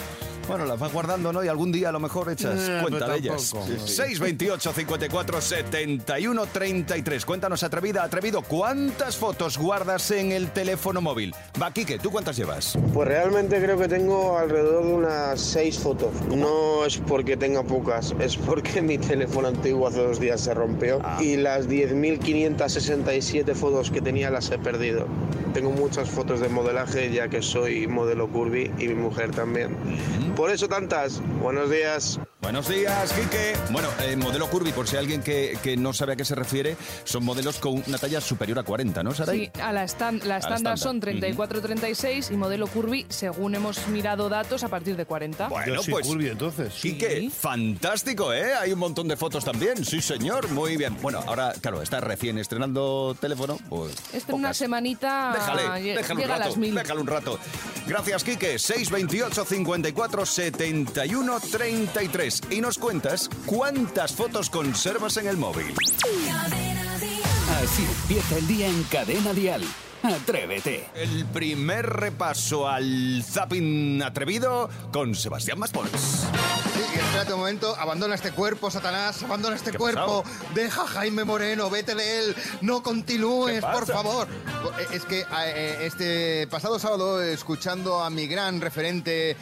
Bueno, 0.49 0.65
las 0.65 0.79
vas 0.79 0.91
guardando, 0.93 1.31
¿no? 1.31 1.45
Y 1.45 1.49
algún 1.49 1.73
día 1.73 1.91
a 1.91 1.93
lo 1.93 2.01
mejor 2.01 2.31
echas 2.33 2.59
Eh, 2.59 2.79
cuenta 2.81 3.01
pero 3.01 3.13
de 3.13 3.19
ellas. 3.19 3.43
Sí, 3.43 3.77
sí. 3.87 3.95
628 3.97 4.73
54 4.73 5.41
71 5.43 6.47
33. 6.47 7.25
Cuéntanos, 7.27 7.63
atrevida, 7.63 8.03
atrevido, 8.03 8.41
¿cuántas 8.41 9.17
fotos 9.19 9.59
guardas 9.59 10.11
en 10.11 10.33
el 10.33 10.51
teléfono 10.53 11.03
móvil? 11.03 11.35
Va, 11.61 11.71
Quique, 11.71 11.99
¿tú 11.99 12.11
cuántas 12.11 12.35
llevas? 12.37 12.79
Pues 12.95 13.07
realmente 13.09 13.42
creo 13.49 13.79
que 13.79 13.89
tengo 13.89 14.39
alrededor 14.39 14.85
de 14.85 14.93
unas 14.95 15.41
seis 15.41 15.79
fotos. 15.79 16.11
No 16.35 16.85
es 16.85 16.99
porque 16.99 17.37
tenga 17.37 17.63
pocas, 17.63 18.15
es 18.21 18.37
porque 18.37 18.83
mi 18.83 18.99
teléfono 18.99 19.49
antiguo 19.49 19.87
hace 19.87 20.03
dos 20.03 20.21
días 20.21 20.41
se 20.41 20.55
rompió 20.55 21.01
y 21.21 21.37
las 21.37 21.69
10.567 21.69 23.55
fotos 23.55 23.91
que 23.91 24.01
tenía 24.01 24.31
las 24.31 24.51
he 24.51 24.59
perdido. 24.59 25.07
Tengo 25.55 25.71
muchas 25.71 26.09
fotos 26.09 26.41
de 26.41 26.49
modelaje 26.49 27.13
ya 27.13 27.29
que 27.29 27.43
soy 27.43 27.87
modelo 27.87 28.29
curvy 28.29 28.71
y 28.79 28.89
mi 28.89 28.95
mujer 28.95 29.31
también. 29.33 29.77
Por 30.37 30.51
eso 30.51 30.69
tantas. 30.69 31.21
Buenos 31.43 31.71
días. 31.71 32.19
Buenos 32.43 32.67
días, 32.69 33.13
Quique. 33.13 33.57
Bueno, 33.71 33.89
eh, 34.01 34.17
modelo 34.17 34.51
curvy, 34.51 34.73
por 34.73 34.89
si 34.89 34.97
hay 34.97 35.03
alguien 35.05 35.23
que, 35.23 35.57
que 35.63 35.77
no 35.77 35.93
sabe 35.93 36.15
a 36.15 36.17
qué 36.17 36.25
se 36.25 36.35
refiere, 36.35 36.77
son 37.05 37.25
modelos 37.25 37.59
con 37.59 37.81
una 37.87 37.99
talla 37.99 38.21
superior 38.21 38.59
a 38.59 38.65
40, 38.65 39.01
¿no, 39.05 39.15
Saray? 39.15 39.47
Sí, 39.55 39.61
a 39.63 39.73
la, 39.73 39.85
estan- 39.85 40.21
la 40.25 40.39
estándar 40.39 40.77
son 40.77 40.97
estándar. 40.97 41.31
34-36 41.37 42.33
y 42.33 42.37
modelo 42.37 42.67
curvy, 42.67 43.07
según 43.09 43.55
hemos 43.55 43.87
mirado 43.87 44.29
datos, 44.29 44.65
a 44.65 44.69
partir 44.69 44.97
de 44.97 45.07
40. 45.07 45.49
Bueno, 45.51 45.75
Yo 45.77 45.83
soy 45.85 45.93
pues... 45.93 46.07
curvy, 46.09 46.29
entonces. 46.31 46.75
Quique, 46.75 47.31
fantástico, 47.31 48.33
¿eh? 48.35 48.55
Hay 48.55 48.73
un 48.73 48.81
montón 48.81 49.07
de 49.07 49.17
fotos 49.17 49.45
también. 49.45 49.85
Sí, 49.85 50.03
señor, 50.03 50.49
muy 50.51 50.77
bien. 50.77 50.97
Bueno, 51.01 51.23
ahora, 51.25 51.53
claro, 51.61 51.81
está 51.81 52.01
recién 52.01 52.39
estrenando 52.39 53.17
teléfono, 53.21 53.57
pues... 53.69 53.95
Este 54.13 54.33
en 54.33 54.39
una 54.39 54.53
semanita 54.53 55.31
Déjale, 55.33 55.63
lle- 55.81 55.97
déjalo 55.97 56.15
un 56.17 56.21
llega 56.23 56.35
a 56.35 56.39
rato, 56.39 56.49
las 56.51 56.59
mil. 56.59 56.75
déjalo 56.75 57.01
un 57.03 57.07
rato. 57.07 57.39
Gracias, 57.87 58.25
Quique. 58.25 58.59
628 58.59 59.45
54 59.45 60.27
71 60.27 61.41
33. 61.41 62.32
Y 62.51 62.61
nos 62.61 62.79
cuentas 62.79 63.29
cuántas 63.47 64.13
fotos 64.15 64.49
conservas 64.49 65.17
en 65.17 65.27
el 65.27 65.37
móvil. 65.37 65.75
Así 67.63 67.85
empieza 67.85 68.39
el 68.39 68.47
día 68.47 68.69
en 68.69 68.83
Cadena 68.85 69.33
Dial. 69.33 69.63
Atrévete. 70.03 70.89
El 70.95 71.27
primer 71.27 71.87
repaso 71.87 72.69
al 72.69 73.23
zapping 73.25 74.03
atrevido 74.03 74.69
con 74.93 75.15
Sebastián 75.15 75.59
Maspons. 75.59 75.91
Sí, 75.93 76.81
y 76.95 76.99
espérate 76.99 77.33
un 77.35 77.41
momento, 77.41 77.77
abandona 77.79 78.15
este 78.15 78.33
cuerpo, 78.33 78.71
Satanás, 78.71 79.23
abandona 79.23 79.55
este 79.55 79.71
¿Qué 79.71 79.77
ha 79.77 79.81
cuerpo, 79.81 80.25
deja 80.55 80.83
a 80.83 80.87
Jaime 80.87 81.25
Moreno, 81.25 81.71
vete 81.71 81.95
de 81.95 82.19
él, 82.19 82.37
no 82.63 82.83
continúes, 82.83 83.65
por 83.65 83.87
favor. 83.87 84.27
Es 84.93 85.05
que 85.05 85.25
eh, 85.45 85.79
este 85.83 86.47
pasado 86.49 86.79
sábado, 86.79 87.23
escuchando 87.23 88.03
a 88.03 88.11
mi 88.11 88.27
gran 88.27 88.61
referente, 88.61 89.31
eh, 89.31 89.37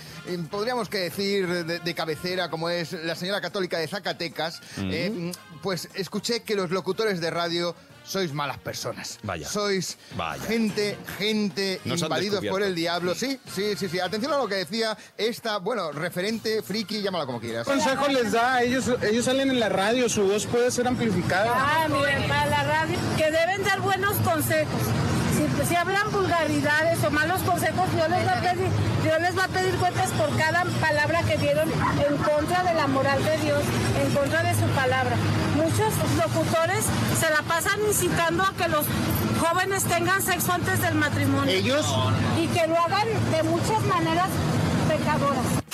podríamos 0.51 0.89
que 0.89 0.99
decir 0.99 1.47
de, 1.65 1.79
de 1.79 1.95
cabecera, 1.95 2.51
como 2.51 2.69
es 2.69 2.93
la 2.93 3.15
señora 3.15 3.41
católica 3.41 3.79
de 3.79 3.89
Zacatecas, 3.89 4.61
eh, 4.79 5.33
pues 5.63 5.89
escuché 5.95 6.43
que 6.43 6.55
los 6.55 6.71
locutores 6.71 7.21
de 7.21 7.31
radio 7.31 7.75
sois 8.11 8.33
malas 8.33 8.59
personas. 8.59 9.19
Vaya. 9.23 9.49
Sois 9.49 9.97
Vaya. 10.17 10.43
gente, 10.43 10.99
gente 11.17 11.81
Nos 11.85 12.03
invadidos 12.03 12.45
por 12.47 12.63
el 12.63 12.75
diablo. 12.75 13.15
Sí, 13.15 13.39
sí, 13.55 13.77
sí, 13.77 13.89
sí. 13.89 14.01
Atención 14.01 14.33
a 14.33 14.39
lo 14.39 14.49
que 14.49 14.57
decía 14.57 14.97
esta, 15.17 15.59
bueno, 15.59 15.93
referente, 15.93 16.63
friki, 16.63 17.03
llámala 17.03 17.27
como 17.27 17.41
quieras. 17.41 17.67
consejo 17.67 18.09
les 18.09 18.33
da? 18.33 18.63
Ellos, 18.63 18.91
ellos 19.03 19.25
salen 19.25 19.51
en 19.51 19.61
la 19.61 19.69
radio, 19.69 20.09
su 20.09 20.25
voz 20.25 20.47
puede 20.47 20.71
ser 20.71 20.89
amplificada. 20.89 21.53
Ah, 21.55 21.89
miren, 21.89 22.27
para 22.29 22.47
la 22.47 22.65
radio, 22.65 22.99
que 23.17 23.31
deben 23.31 23.63
dar 23.63 23.81
buenos 23.81 24.17
consejos. 24.19 24.81
Si, 25.69 25.77
hablan 25.77 26.11
vulgaridades 26.11 27.05
o 27.05 27.11
malos 27.11 27.41
consejos, 27.43 27.93
Dios 27.95 28.09
les, 28.09 28.27
va 28.27 28.33
a 28.33 28.41
pedir, 28.41 28.69
Dios 29.03 29.21
les 29.21 29.39
va 29.39 29.45
a 29.45 29.49
pedir 29.49 29.75
cuentas 29.77 30.11
por 30.13 30.35
cada 30.37 30.65
palabra 30.81 31.23
que 31.23 31.37
dieron 31.37 31.69
en 31.71 32.17
contra 32.17 32.63
de 32.63 32.75
la 32.75 32.87
moral 32.87 33.23
de 33.25 33.37
Dios, 33.39 33.63
en 34.03 34.15
contra 34.15 34.43
de 34.43 34.55
su 34.55 34.67
palabra. 34.75 35.17
Muchos 35.57 35.93
locutores 36.17 36.85
se 37.19 37.31
la 37.31 37.43
pasan 37.43 37.79
incitando 37.87 38.43
a 38.43 38.53
que 38.55 38.69
los 38.69 38.87
jóvenes 39.41 39.85
tengan 39.85 40.23
sexo 40.23 40.53
antes 40.53 40.81
del 40.81 40.95
matrimonio. 40.95 41.53
Ellos 41.53 41.87
Y 42.39 42.47
que 42.49 42.67
lo 42.67 42.79
hagan 42.79 43.09
de 43.31 43.43
muchas 43.43 43.83
maneras 43.83 44.29
pecadoras. 44.89 45.70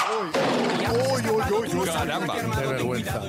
Caramba. 1.84 2.34
Qué 2.58 2.66
vergüenza. 2.66 3.20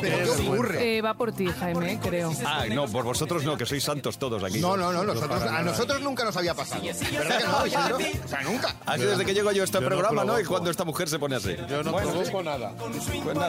Pero 0.00 0.34
¿qué 0.34 0.48
ocurre? 0.48 0.96
Eh, 0.96 1.02
va 1.02 1.14
por 1.14 1.32
ti, 1.32 1.46
Jaime, 1.46 1.98
creo. 2.00 2.32
Ah, 2.44 2.64
no, 2.70 2.86
por 2.88 3.04
vosotros 3.04 3.44
no, 3.44 3.56
que 3.56 3.66
sois 3.66 3.82
santos 3.82 4.18
todos 4.18 4.42
aquí. 4.42 4.60
No, 4.60 4.76
no, 4.76 4.92
no, 4.92 5.04
nosotros, 5.04 5.42
a 5.42 5.62
nosotros 5.62 6.00
nunca 6.00 6.24
nos 6.24 6.36
había 6.36 6.54
pasado. 6.54 6.82
¿Verdad 6.82 7.38
que 7.38 7.44
no? 7.44 8.24
O 8.24 8.28
sea, 8.28 8.42
nunca. 8.42 8.74
Así 8.86 9.02
desde 9.02 9.24
que 9.24 9.34
llego 9.34 9.52
yo 9.52 9.62
a 9.62 9.64
este 9.64 9.80
Yo 9.80 9.86
programa, 9.86 10.24
¿no? 10.24 10.38
Y 10.40 10.44
cuando 10.44 10.70
esta 10.70 10.84
mujer 10.84 11.08
se 11.08 11.18
pone 11.18 11.36
así. 11.36 11.56
Yo 11.68 11.82
no 11.82 11.96
provoco 11.96 12.42
nada. 12.42 12.72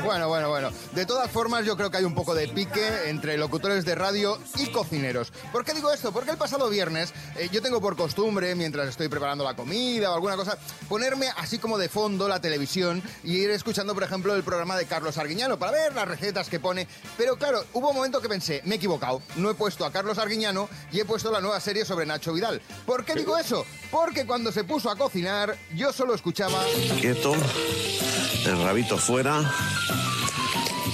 Bueno, 0.03 0.27
bueno, 0.27 0.49
bueno. 0.49 0.69
De 0.93 1.05
todas 1.05 1.29
formas, 1.29 1.65
yo 1.65 1.75
creo 1.77 1.89
que 1.89 1.97
hay 1.97 2.05
un 2.05 2.15
poco 2.15 2.35
de 2.35 2.47
pique 2.47 3.09
entre 3.09 3.37
locutores 3.37 3.85
de 3.85 3.95
radio 3.95 4.37
y 4.57 4.67
cocineros. 4.67 5.31
¿Por 5.51 5.63
qué 5.63 5.73
digo 5.73 5.91
esto? 5.91 6.11
Porque 6.11 6.31
el 6.31 6.37
pasado 6.37 6.69
viernes 6.69 7.13
eh, 7.37 7.49
yo 7.51 7.61
tengo 7.61 7.81
por 7.81 7.95
costumbre, 7.95 8.55
mientras 8.55 8.87
estoy 8.87 9.07
preparando 9.07 9.43
la 9.43 9.55
comida 9.55 10.11
o 10.11 10.15
alguna 10.15 10.35
cosa, 10.35 10.57
ponerme 10.87 11.27
así 11.37 11.57
como 11.57 11.77
de 11.77 11.89
fondo 11.89 12.27
la 12.27 12.39
televisión 12.39 12.64
y 13.23 13.37
ir 13.37 13.51
escuchando, 13.51 13.93
por 13.93 14.03
ejemplo, 14.03 14.35
el 14.35 14.43
programa 14.43 14.75
de 14.75 14.85
Carlos 14.85 15.17
Arguiñano 15.17 15.57
para 15.59 15.71
ver 15.71 15.93
las 15.93 16.07
recetas 16.07 16.49
que 16.49 16.59
pone. 16.59 16.87
Pero 17.17 17.37
claro, 17.37 17.63
hubo 17.73 17.89
un 17.89 17.95
momento 17.95 18.21
que 18.21 18.27
pensé, 18.27 18.61
me 18.65 18.75
he 18.75 18.77
equivocado. 18.77 19.21
No 19.35 19.49
he 19.49 19.53
puesto 19.53 19.85
a 19.85 19.91
Carlos 19.91 20.17
Arguiñano 20.17 20.67
y 20.91 20.99
he 20.99 21.05
puesto 21.05 21.31
la 21.31 21.41
nueva 21.41 21.59
serie 21.59 21.85
sobre 21.85 22.05
Nacho 22.05 22.33
Vidal. 22.33 22.61
¿Por 22.85 23.05
qué 23.05 23.13
digo 23.13 23.37
eso? 23.37 23.65
Porque 23.91 24.25
cuando 24.25 24.51
se 24.51 24.63
puso 24.63 24.89
a 24.89 24.95
cocinar, 24.95 25.55
yo 25.75 25.93
solo 25.93 26.15
escuchaba... 26.15 26.59
Quieto, 26.99 27.35
el 28.45 28.63
rabito 28.63 28.97
fuera. 28.97 29.41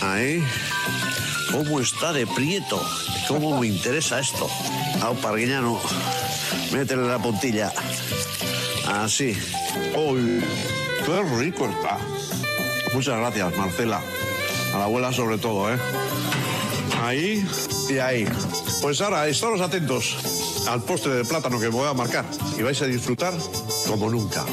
Ahí. 0.02 0.44
¿Cómo 1.52 1.80
está 1.80 2.14
de 2.14 2.26
prieto? 2.28 2.82
¿Cómo 3.28 3.60
me 3.60 3.68
interesa 3.68 4.20
esto? 4.20 4.50
Au, 5.02 5.16
Parguiñano, 5.16 5.82
métele 6.72 7.08
la 7.08 7.20
puntilla. 7.20 7.74
Así. 8.88 9.38
¡Uy! 9.96 10.42
¡Qué 11.06 11.22
rico 11.38 11.68
está! 11.68 11.98
Muchas 12.94 13.18
gracias, 13.18 13.58
Marcela. 13.58 14.02
A 14.74 14.78
la 14.78 14.84
abuela 14.86 15.12
sobre 15.12 15.38
todo, 15.38 15.74
¿eh? 15.74 15.78
Ahí 17.02 17.46
y 17.90 17.98
ahí. 17.98 18.28
Pues 18.82 19.02
ahora, 19.02 19.28
estaros 19.28 19.62
atentos 19.62 20.66
al 20.68 20.82
postre 20.84 21.14
de 21.14 21.26
plátano 21.26 21.60
que 21.60 21.68
voy 21.68 21.88
a 21.88 21.94
marcar. 21.94 22.26
Y 22.58 22.62
vais 22.62 22.82
a 22.82 22.86
disfrutar 22.86 23.34
como 23.88 24.10
nunca. 24.10 24.46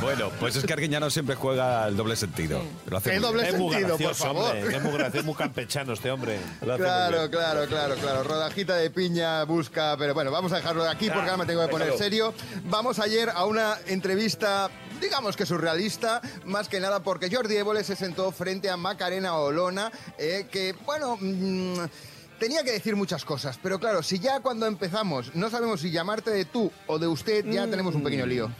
Bueno, 0.00 0.30
pues 0.40 0.56
es 0.56 0.64
que 0.64 0.72
Arguiñano 0.72 1.10
siempre 1.10 1.34
juega 1.34 1.86
el 1.88 1.96
doble 1.96 2.16
sentido. 2.16 2.62
Lo 2.88 2.96
hace 2.96 3.18
doble 3.18 3.42
bien. 3.42 3.54
Es 3.54 3.60
muy 3.60 3.72
sentido, 3.72 3.96
por 3.96 4.06
gracioso, 4.06 4.24
favor. 4.24 4.56
hombre. 4.56 4.76
Es 4.76 4.82
muy 4.82 4.92
gracioso, 4.92 5.18
es 5.18 5.24
muy 5.24 5.34
campechano 5.34 5.92
este 5.92 6.10
hombre. 6.10 6.38
Lo 6.62 6.74
hace 6.74 6.82
muy 6.82 6.90
Claro, 6.90 7.30
claro, 7.30 7.66
claro, 7.66 7.94
claro. 7.96 8.22
Rodajita 8.24 8.76
de 8.76 8.90
piña 8.90 9.44
busca, 9.44 9.96
pero 9.98 10.14
bueno, 10.14 10.30
vamos 10.30 10.52
a 10.52 10.56
dejarlo 10.56 10.84
de 10.84 10.90
aquí 10.90 11.06
porque 11.08 11.30
ahora 11.30 11.36
me 11.38 11.46
tengo 11.46 11.62
que 11.62 11.68
poner 11.68 11.96
serio. 11.96 12.34
Vamos 12.64 12.98
ayer 12.98 13.30
a 13.30 13.44
una 13.44 13.76
entrevista, 13.86 14.70
digamos 15.00 15.36
que 15.36 15.46
surrealista, 15.46 16.20
más 16.44 16.68
que 16.68 16.80
nada 16.80 17.02
porque 17.02 17.34
Jordi 17.34 17.56
Évole 17.56 17.84
se 17.84 17.96
sentó 17.96 18.32
frente 18.32 18.70
a 18.70 18.76
Macarena 18.76 19.34
Olona, 19.36 19.90
eh, 20.18 20.46
que, 20.50 20.74
bueno... 20.84 21.16
mm, 21.20 21.74
Tenía 22.38 22.64
que 22.64 22.72
decir 22.72 22.96
muchas 22.96 23.24
cosas, 23.24 23.60
pero 23.62 23.78
claro, 23.78 24.02
si 24.02 24.18
ya 24.18 24.40
cuando 24.40 24.66
empezamos 24.66 25.34
no 25.36 25.50
sabemos 25.50 25.80
si 25.80 25.92
llamarte 25.92 26.32
de 26.32 26.44
tú 26.44 26.70
o 26.88 26.98
de 26.98 27.06
usted, 27.06 27.44
ya 27.48 27.64
tenemos 27.68 27.94
un 27.94 28.02
pequeño 28.02 28.26
lío. 28.26 28.50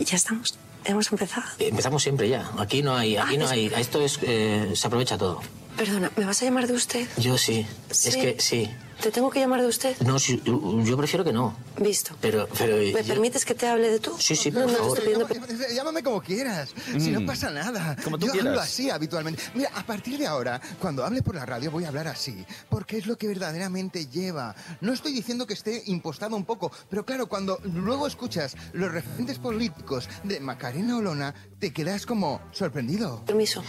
Ya 0.00 0.16
estamos. 0.16 0.58
Hemos 0.84 1.10
empezado. 1.10 1.46
Empezamos 1.58 2.02
siempre 2.02 2.28
ya. 2.28 2.50
Aquí 2.58 2.82
no 2.82 2.94
hay, 2.96 3.16
aquí 3.16 3.38
no 3.38 3.48
hay. 3.48 3.66
Esto 3.76 4.00
es, 4.02 4.18
eh, 4.22 4.72
se 4.74 4.86
aprovecha 4.86 5.18
todo. 5.18 5.40
Perdona, 5.76 6.10
¿me 6.16 6.24
vas 6.24 6.40
a 6.42 6.44
llamar 6.44 6.66
de 6.66 6.74
usted? 6.74 7.08
Yo 7.18 7.36
sí. 7.36 7.66
Es 7.90 8.16
que 8.16 8.36
sí. 8.38 8.70
¿Te 9.00 9.10
tengo 9.10 9.30
que 9.30 9.38
llamar 9.40 9.60
de 9.60 9.68
usted? 9.68 9.96
No, 10.00 10.18
sí, 10.18 10.40
yo 10.44 10.96
prefiero 10.96 11.22
que 11.24 11.32
no. 11.32 11.54
Visto. 11.78 12.14
Pero, 12.20 12.48
pero. 12.58 12.76
¿Me 12.76 12.92
yo- 13.02 13.06
permites 13.14 13.44
que 13.44 13.54
te 13.54 13.66
hable 13.66 13.90
de 13.90 14.00
tú? 14.00 14.16
Sí, 14.18 14.34
sí, 14.34 14.50
no, 14.50 14.62
por 14.62 14.72
no, 14.72 14.78
favor. 14.78 15.00
pidiendo 15.00 15.28
Llámame, 15.28 15.52
llámame- 15.52 15.74
llámame 15.74 16.02
como 16.02 16.20
quieras, 16.22 16.70
si 16.98 17.10
no 17.10 17.24
pasa 17.26 17.50
nada. 17.50 17.96
Como 18.02 18.18
tú 18.18 18.26
Yo 18.26 18.32
hablo 18.32 18.42
quieras. 18.44 18.64
así 18.64 18.90
habitualmente. 18.90 19.42
Mira, 19.54 19.70
a 19.74 19.84
partir 19.84 20.18
de 20.18 20.26
ahora, 20.26 20.60
cuando 20.80 21.04
hable 21.04 21.22
por 21.22 21.34
la 21.34 21.44
radio 21.46 21.70
voy 21.70 21.84
a 21.84 21.88
hablar 21.88 22.08
así, 22.08 22.44
porque 22.70 22.96
es 22.98 23.06
lo 23.06 23.16
que 23.16 23.28
verdaderamente 23.28 24.06
lleva. 24.06 24.54
No 24.80 24.92
estoy 24.92 25.12
diciendo 25.12 25.46
que 25.46 25.54
esté 25.54 25.82
impostado 25.86 26.34
un 26.34 26.44
poco, 26.44 26.72
pero 26.88 27.04
claro, 27.04 27.28
cuando 27.28 27.60
luego 27.64 28.06
escuchas 28.06 28.56
los 28.72 28.90
referentes 28.90 29.38
políticos 29.38 30.08
de 30.24 30.40
Macarena 30.40 30.96
Olona, 30.96 31.34
te 31.58 31.72
quedas 31.72 32.06
como 32.06 32.40
sorprendido. 32.52 33.22
Permiso. 33.26 33.62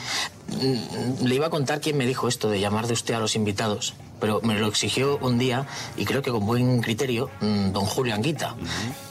Mm, 0.50 1.25
Le 1.25 1.36
iba 1.36 1.48
a 1.48 1.50
contar 1.50 1.81
quién 1.81 1.98
me 1.98 2.05
dijo 2.05 2.27
esto 2.27 2.50
de 2.50 2.60
llamar 2.60 2.88
de 2.88 2.93
usted 2.93 3.13
a 3.13 3.19
los 3.19 3.36
invitados, 3.36 3.93
pero 4.19 4.41
me 4.41 4.57
lo 4.59 4.67
exigió 4.67 5.17
un 5.19 5.38
día 5.38 5.65
y 5.95 6.05
creo 6.05 6.21
que 6.21 6.31
con 6.31 6.45
buen 6.45 6.81
criterio 6.81 7.29
mm, 7.41 7.71
don 7.71 7.86
Julio 7.86 8.13
Anguita. 8.15 8.55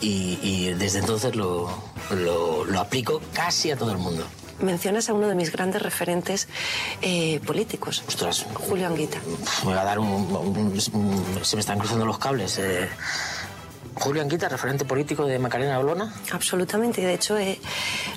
y, 0.01 0.39
y 0.43 0.73
desde 0.75 0.99
entonces 1.01 1.35
lo, 1.37 1.71
lo, 2.11 2.65
lo 2.65 2.81
aplico 2.81 3.21
casi 3.33 3.71
a 3.71 3.77
todo 3.77 3.91
el 3.93 3.99
mundo. 3.99 4.25
Mencionas 4.59 5.11
a 5.11 5.13
uno 5.13 5.29
de 5.29 5.35
mis 5.35 5.53
grandes 5.53 5.83
referentes 5.83 6.49
eh, 7.03 7.41
políticos. 7.47 8.03
Ostras, 8.09 8.47
Julio 8.55 8.87
Anguita. 8.87 9.19
me 9.67 9.75
va 9.75 9.83
a 9.83 9.85
dar 9.85 9.99
un, 9.99 10.09
un- 10.09 10.81
un- 10.95 11.45
Se 11.45 11.57
me 11.57 11.61
están 11.61 11.79
cruzando 11.79 12.07
los 12.07 12.17
cables. 12.19 12.59
eh. 12.59 12.89
Julio 13.99 14.23
Anguita, 14.23 14.49
referente 14.49 14.85
político 14.85 15.27
de 15.27 15.39
Macarena 15.39 15.79
Olona. 15.79 16.15
Absolutamente. 16.33 17.01
De 17.01 17.15
hecho 17.15 17.37
he 17.39 17.59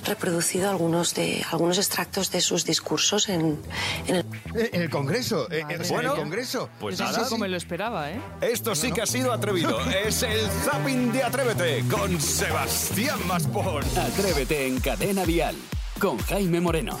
reproducido 0.04 0.68
algunos, 0.70 1.14
de, 1.14 1.44
algunos 1.50 1.78
extractos 1.78 2.30
de 2.30 2.40
sus 2.40 2.64
discursos 2.64 3.28
en, 3.28 3.58
en 4.06 4.16
el... 4.16 4.24
Eh, 4.54 4.70
En 4.72 4.82
el 4.82 4.90
Congreso, 4.90 5.50
eh, 5.50 5.64
eh, 5.68 5.78
Bueno, 5.88 6.14
el 6.14 6.20
Congreso. 6.20 6.68
Pues 6.78 6.98
nada. 7.00 7.24
sí 7.24 7.30
como 7.30 7.42
me 7.42 7.48
lo 7.48 7.56
esperaba, 7.56 8.10
¿eh? 8.10 8.20
Esto 8.40 8.74
sí 8.74 8.92
que 8.92 9.02
ha 9.02 9.06
sido 9.06 9.32
atrevido. 9.32 9.78
Es 10.04 10.22
el 10.22 10.48
zapping 10.64 11.12
de 11.12 11.22
Atrévete 11.24 11.84
con 11.90 12.20
Sebastián 12.20 13.18
Maspón. 13.26 13.84
Atrévete 13.96 14.66
en 14.66 14.80
Cadena 14.80 15.24
Dial 15.24 15.56
con 15.98 16.18
Jaime 16.18 16.60
Moreno. 16.60 16.98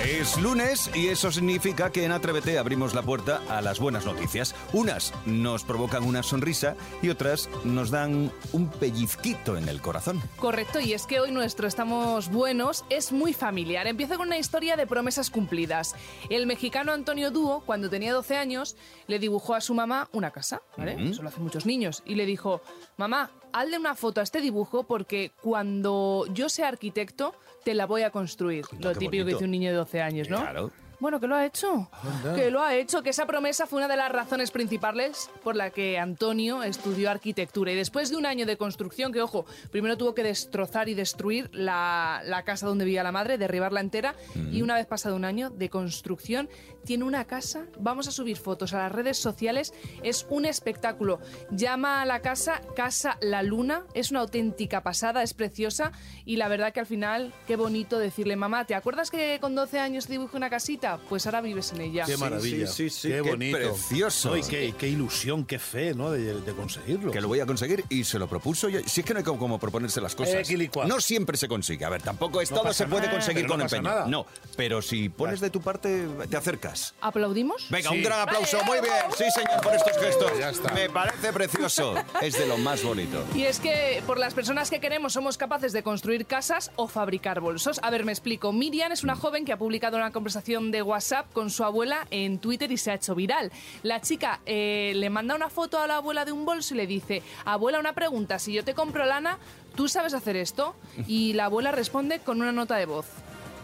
Es 0.00 0.40
lunes 0.40 0.88
y 0.94 1.08
eso 1.08 1.32
significa 1.32 1.90
que 1.90 2.04
en 2.04 2.12
Atrévete 2.12 2.56
abrimos 2.56 2.94
la 2.94 3.02
puerta 3.02 3.42
a 3.48 3.60
las 3.60 3.80
buenas 3.80 4.06
noticias. 4.06 4.54
Unas 4.72 5.12
nos 5.26 5.64
provocan 5.64 6.04
una 6.04 6.22
sonrisa 6.22 6.76
y 7.02 7.08
otras 7.08 7.50
nos 7.64 7.90
dan 7.90 8.30
un 8.52 8.70
pellizquito 8.70 9.56
en 9.56 9.68
el 9.68 9.82
corazón. 9.82 10.22
Correcto, 10.36 10.78
y 10.78 10.92
es 10.92 11.04
que 11.04 11.18
hoy 11.18 11.32
nuestro 11.32 11.66
Estamos 11.66 12.30
Buenos 12.30 12.84
es 12.90 13.10
muy 13.10 13.32
familiar. 13.32 13.88
Empieza 13.88 14.16
con 14.16 14.28
una 14.28 14.38
historia 14.38 14.76
de 14.76 14.86
promesas 14.86 15.30
cumplidas. 15.30 15.96
El 16.30 16.46
mexicano 16.46 16.92
Antonio 16.92 17.32
Dúo, 17.32 17.62
cuando 17.66 17.90
tenía 17.90 18.12
12 18.12 18.36
años, 18.36 18.76
le 19.08 19.18
dibujó 19.18 19.54
a 19.54 19.60
su 19.60 19.74
mamá 19.74 20.08
una 20.12 20.30
casa, 20.30 20.62
¿vale? 20.76 20.94
Ujú. 20.94 21.04
Eso 21.06 21.22
lo 21.22 21.28
hacen 21.28 21.42
muchos 21.42 21.66
niños. 21.66 22.04
Y 22.06 22.14
le 22.14 22.24
dijo, 22.24 22.62
mamá, 22.96 23.32
hazle 23.52 23.78
una 23.78 23.96
foto 23.96 24.20
a 24.20 24.24
este 24.24 24.40
dibujo 24.40 24.84
porque 24.84 25.32
cuando 25.42 26.26
yo 26.32 26.48
sea 26.48 26.68
arquitecto 26.68 27.34
te 27.64 27.74
la 27.74 27.86
voy 27.86 28.02
a 28.02 28.10
construir. 28.10 28.64
Lo 28.78 28.92
típico 28.92 29.10
que 29.10 29.18
bonito. 29.18 29.26
dice 29.26 29.44
un 29.44 29.50
niño 29.50 29.70
de 29.70 29.76
12 29.76 29.87
años, 29.94 30.28
¿no? 30.28 30.40
Claro. 30.40 30.70
Bueno, 31.00 31.20
que 31.20 31.28
lo 31.28 31.36
ha 31.36 31.46
hecho. 31.46 31.88
Que 32.34 32.50
lo 32.50 32.60
ha 32.60 32.74
hecho, 32.74 33.02
que 33.02 33.10
esa 33.10 33.24
promesa 33.24 33.66
fue 33.66 33.78
una 33.78 33.88
de 33.88 33.96
las 33.96 34.10
razones 34.10 34.50
principales 34.50 35.30
por 35.44 35.54
la 35.54 35.70
que 35.70 35.96
Antonio 35.96 36.64
estudió 36.64 37.08
arquitectura. 37.10 37.70
Y 37.70 37.76
después 37.76 38.10
de 38.10 38.16
un 38.16 38.26
año 38.26 38.46
de 38.46 38.56
construcción, 38.56 39.12
que 39.12 39.22
ojo, 39.22 39.46
primero 39.70 39.96
tuvo 39.96 40.14
que 40.14 40.24
destrozar 40.24 40.88
y 40.88 40.94
destruir 40.94 41.50
la, 41.52 42.20
la 42.24 42.42
casa 42.42 42.66
donde 42.66 42.84
vivía 42.84 43.04
la 43.04 43.12
madre, 43.12 43.38
derribarla 43.38 43.80
entera. 43.80 44.16
Y 44.50 44.62
una 44.62 44.74
vez 44.74 44.86
pasado 44.86 45.14
un 45.14 45.24
año 45.24 45.50
de 45.50 45.70
construcción, 45.70 46.48
tiene 46.84 47.04
una 47.04 47.26
casa. 47.26 47.66
Vamos 47.78 48.08
a 48.08 48.10
subir 48.10 48.36
fotos 48.36 48.74
a 48.74 48.78
las 48.78 48.92
redes 48.92 49.18
sociales. 49.18 49.72
Es 50.02 50.26
un 50.30 50.46
espectáculo. 50.46 51.20
Llama 51.52 52.02
a 52.02 52.06
la 52.06 52.20
casa 52.20 52.60
Casa 52.74 53.18
La 53.20 53.44
Luna. 53.44 53.84
Es 53.94 54.10
una 54.10 54.20
auténtica 54.20 54.82
pasada, 54.82 55.22
es 55.22 55.32
preciosa. 55.32 55.92
Y 56.24 56.36
la 56.36 56.48
verdad 56.48 56.72
que 56.72 56.80
al 56.80 56.86
final, 56.86 57.32
qué 57.46 57.54
bonito 57.54 58.00
decirle, 58.00 58.34
mamá, 58.34 58.64
¿te 58.64 58.74
acuerdas 58.74 59.12
que 59.12 59.38
con 59.40 59.54
12 59.54 59.78
años 59.78 60.06
te 60.06 60.12
dibujé 60.12 60.36
una 60.36 60.50
casita? 60.50 60.87
Pues 61.08 61.26
ahora 61.26 61.40
vives 61.42 61.72
en 61.72 61.80
ella. 61.82 62.04
Qué 62.06 62.16
maravilla. 62.16 62.66
sí, 62.66 62.88
sí, 62.88 63.08
qué 63.08 63.14
qué 63.16 63.20
bonito. 63.20 63.58
precioso. 63.58 64.32
Qué, 64.48 64.74
qué 64.78 64.88
ilusión, 64.88 65.44
qué 65.44 65.58
fe, 65.58 65.94
¿no? 65.94 66.10
De, 66.10 66.40
de 66.40 66.52
conseguirlo. 66.54 67.10
Que 67.12 67.20
lo 67.20 67.28
voy 67.28 67.40
a 67.40 67.46
conseguir 67.46 67.84
y 67.90 68.04
se 68.04 68.18
lo 68.18 68.28
propuso 68.28 68.68
yo. 68.68 68.80
Si 68.86 69.00
es 69.00 69.06
que 69.06 69.12
no 69.12 69.18
hay 69.18 69.24
como, 69.24 69.38
como 69.38 69.58
proponerse 69.58 70.00
las 70.00 70.14
cosas. 70.14 70.48
Eh, 70.48 70.70
no 70.86 71.00
siempre 71.00 71.36
se 71.36 71.48
consigue. 71.48 71.84
A 71.84 71.88
ver, 71.90 72.00
tampoco 72.02 72.40
es 72.40 72.50
No 72.50 72.60
todo 72.62 72.72
se 72.72 72.86
puede 72.86 73.06
nada, 73.06 73.12
conseguir 73.18 73.46
con 73.46 73.58
no 73.58 73.64
empeño. 73.64 73.82
nada. 73.82 74.06
No, 74.06 74.26
pero 74.56 74.80
si 74.80 75.08
pones 75.08 75.40
de 75.40 75.50
tu 75.50 75.60
parte, 75.60 76.06
te 76.30 76.36
acercas. 76.36 76.94
¿Aplaudimos? 77.00 77.66
Venga, 77.70 77.90
Sí. 77.90 77.96
un 77.96 78.02
gran 78.02 78.20
aplauso. 78.20 78.62
Muy 78.64 78.80
bien. 78.80 78.94
Sí, 79.16 79.24
señor, 79.34 79.60
por 79.62 79.74
estos 79.74 79.96
gestos. 79.98 80.32
Me 80.74 80.88
parece 80.88 81.32
precioso. 81.32 81.94
Es 82.22 82.38
de 82.38 82.46
lo 82.46 82.56
más 82.58 82.82
bonito. 82.82 83.24
Y 83.34 83.42
es 83.42 83.58
que 83.60 84.02
por 84.06 84.18
las 84.18 84.34
personas 84.34 84.70
que 84.70 84.80
queremos 84.80 85.12
somos 85.12 85.36
capaces 85.38 85.72
de 85.72 85.82
construir 85.82 86.26
casas 86.26 86.70
o 86.76 86.88
fabricar 86.88 87.40
bolsos. 87.40 87.80
A 87.82 87.90
ver, 87.90 88.04
me 88.04 88.12
explico. 88.12 88.52
Miriam 88.52 88.92
es 88.92 89.02
una 89.02 89.16
joven 89.16 89.44
que 89.44 89.52
ha 89.52 89.56
publicado 89.58 89.96
una 89.96 90.10
conversación 90.12 90.70
de 90.70 90.77
WhatsApp 90.82 91.32
con 91.32 91.50
su 91.50 91.64
abuela 91.64 92.06
en 92.10 92.38
Twitter 92.38 92.70
y 92.72 92.76
se 92.76 92.90
ha 92.90 92.94
hecho 92.94 93.14
viral. 93.14 93.52
La 93.82 94.00
chica 94.00 94.40
eh, 94.46 94.92
le 94.96 95.10
manda 95.10 95.34
una 95.34 95.50
foto 95.50 95.78
a 95.78 95.86
la 95.86 95.96
abuela 95.96 96.24
de 96.24 96.32
un 96.32 96.44
bolso 96.44 96.74
y 96.74 96.76
le 96.76 96.86
dice, 96.86 97.22
abuela, 97.44 97.78
una 97.78 97.92
pregunta, 97.92 98.38
si 98.38 98.52
yo 98.52 98.64
te 98.64 98.74
compro 98.74 99.04
lana, 99.04 99.38
¿tú 99.74 99.88
sabes 99.88 100.14
hacer 100.14 100.36
esto? 100.36 100.74
Y 101.06 101.32
la 101.34 101.46
abuela 101.46 101.72
responde 101.72 102.20
con 102.20 102.40
una 102.40 102.52
nota 102.52 102.76
de 102.76 102.86
voz. 102.86 103.06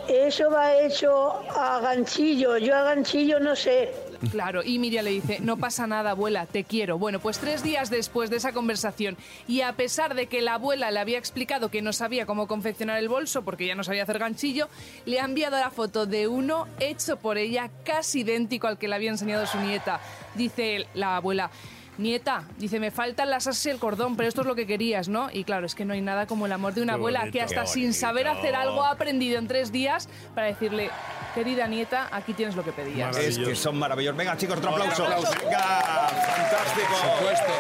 Eso 0.08 0.50
va 0.50 0.76
hecho 0.76 1.42
a 1.50 1.80
ganchillo, 1.80 2.58
yo 2.58 2.76
a 2.76 2.82
ganchillo 2.82 3.40
no 3.40 3.56
sé. 3.56 3.90
Claro, 4.30 4.62
y 4.62 4.78
Miriam 4.78 5.04
le 5.04 5.10
dice, 5.10 5.38
no 5.40 5.56
pasa 5.56 5.86
nada, 5.86 6.10
abuela, 6.10 6.46
te 6.46 6.64
quiero. 6.64 6.98
Bueno, 6.98 7.20
pues 7.20 7.38
tres 7.38 7.62
días 7.62 7.90
después 7.90 8.30
de 8.30 8.36
esa 8.36 8.52
conversación, 8.52 9.16
y 9.46 9.60
a 9.60 9.72
pesar 9.74 10.14
de 10.14 10.26
que 10.26 10.40
la 10.40 10.54
abuela 10.54 10.90
le 10.90 11.00
había 11.00 11.18
explicado 11.18 11.70
que 11.70 11.82
no 11.82 11.92
sabía 11.92 12.26
cómo 12.26 12.46
confeccionar 12.46 12.98
el 12.98 13.08
bolso, 13.08 13.42
porque 13.42 13.66
ya 13.66 13.74
no 13.74 13.84
sabía 13.84 14.04
hacer 14.04 14.18
ganchillo, 14.18 14.68
le 15.04 15.20
ha 15.20 15.24
enviado 15.24 15.58
la 15.58 15.70
foto 15.70 16.06
de 16.06 16.28
uno 16.28 16.66
hecho 16.80 17.16
por 17.16 17.38
ella, 17.38 17.70
casi 17.84 18.20
idéntico 18.20 18.66
al 18.66 18.78
que 18.78 18.88
le 18.88 18.94
había 18.94 19.10
enseñado 19.10 19.46
su 19.46 19.58
nieta. 19.58 20.00
Dice 20.34 20.86
la 20.94 21.16
abuela, 21.16 21.50
Nieta, 21.96 22.44
dice, 22.58 22.80
me 22.80 22.90
faltan 22.90 23.30
las 23.30 23.46
asas 23.46 23.64
y 23.66 23.70
el 23.70 23.78
cordón, 23.78 24.16
pero 24.16 24.28
esto 24.28 24.40
es 24.40 24.46
lo 24.46 24.54
que 24.54 24.66
querías, 24.66 25.08
¿no? 25.08 25.28
Y 25.32 25.44
claro, 25.44 25.66
es 25.66 25.74
que 25.74 25.84
no 25.84 25.94
hay 25.94 26.00
nada 26.00 26.26
como 26.26 26.46
el 26.46 26.52
amor 26.52 26.74
de 26.74 26.82
una 26.82 26.94
Qué 26.94 26.98
abuela 26.98 27.20
bonito, 27.20 27.32
que 27.32 27.42
hasta 27.42 27.62
qué 27.62 27.66
sin 27.68 27.94
saber 27.94 28.26
hacer 28.26 28.54
algo 28.54 28.82
ha 28.82 28.90
aprendido 28.90 29.38
en 29.38 29.46
tres 29.46 29.70
días 29.70 30.08
para 30.34 30.48
decirle, 30.48 30.90
querida 31.34 31.66
nieta, 31.68 32.08
aquí 32.10 32.32
tienes 32.32 32.56
lo 32.56 32.64
que 32.64 32.72
pedías. 32.72 33.16
Es 33.16 33.38
que 33.38 33.54
son 33.54 33.78
maravillosos. 33.78 34.16
Venga, 34.16 34.36
chicos, 34.36 34.58
otro 34.58 34.70
aplauso. 34.70 35.04
aplauso. 35.04 35.32
Venga, 35.44 36.08
fantástico. 36.08 36.88
Por 36.88 37.18
supuesto, 37.18 37.52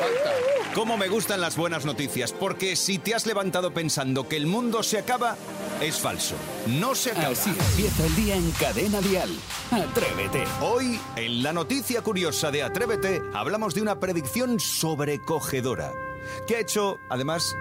falta. 0.00 0.30
Cómo 0.74 0.96
me 0.96 1.08
gustan 1.08 1.42
las 1.42 1.56
buenas 1.56 1.84
noticias, 1.84 2.32
porque 2.32 2.76
si 2.76 2.98
te 2.98 3.14
has 3.14 3.26
levantado 3.26 3.74
pensando 3.74 4.26
que 4.26 4.36
el 4.38 4.46
mundo 4.46 4.82
se 4.82 4.98
acaba, 4.98 5.36
es 5.82 5.98
falso. 5.98 6.36
No 6.66 6.94
se 6.94 7.10
acaba. 7.10 7.28
Así 7.28 7.50
empieza 7.50 8.06
el 8.06 8.16
día 8.16 8.36
en 8.36 8.50
Cadena 8.52 9.00
Dial. 9.00 9.30
Atrévete. 9.70 10.44
Hoy, 10.60 11.00
en 11.16 11.42
la 11.42 11.52
noticia 11.52 12.02
curiosa 12.02 12.50
de 12.50 12.62
Atrévete, 12.62 13.22
hablamos 13.34 13.74
de 13.74 13.82
una 13.82 13.98
predicción 13.98 14.60
sobrecogedora, 14.60 15.92
que 16.46 16.56
ha 16.56 16.60
hecho, 16.60 17.00
además, 17.08 17.54